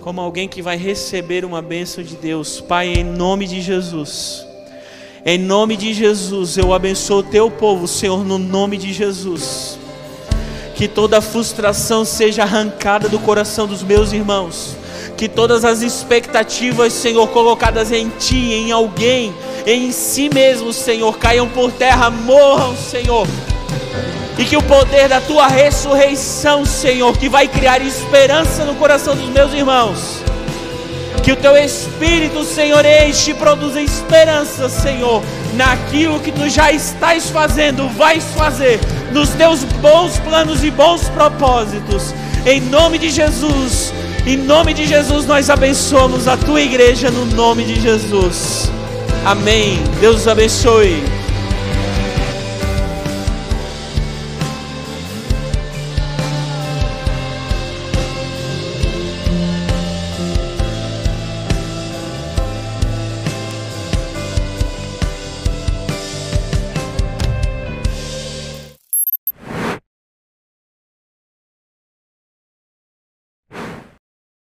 [0.01, 4.45] Como alguém que vai receber uma bênção de Deus, Pai, em nome de Jesus.
[5.25, 9.77] Em nome de Jesus, eu abençoo o teu povo, Senhor, no nome de Jesus
[10.77, 14.77] que toda frustração seja arrancada do coração dos meus irmãos,
[15.17, 19.33] que todas as expectativas, Senhor, colocadas em Ti, em alguém,
[19.65, 23.25] em si mesmo, Senhor, caiam por terra, morram, Senhor.
[24.37, 29.29] E que o poder da tua ressurreição, Senhor, que vai criar esperança no coração dos
[29.29, 30.21] meus irmãos,
[31.23, 35.23] que o teu Espírito, Senhor, enche e produza esperança, Senhor,
[35.55, 38.79] naquilo que tu já estás fazendo, vais fazer,
[39.11, 42.13] nos teus bons planos e bons propósitos.
[42.45, 43.91] Em nome de Jesus,
[44.25, 48.69] em nome de Jesus, nós abençoamos a tua igreja no nome de Jesus.
[49.25, 49.81] Amém.
[49.99, 51.16] Deus abençoe.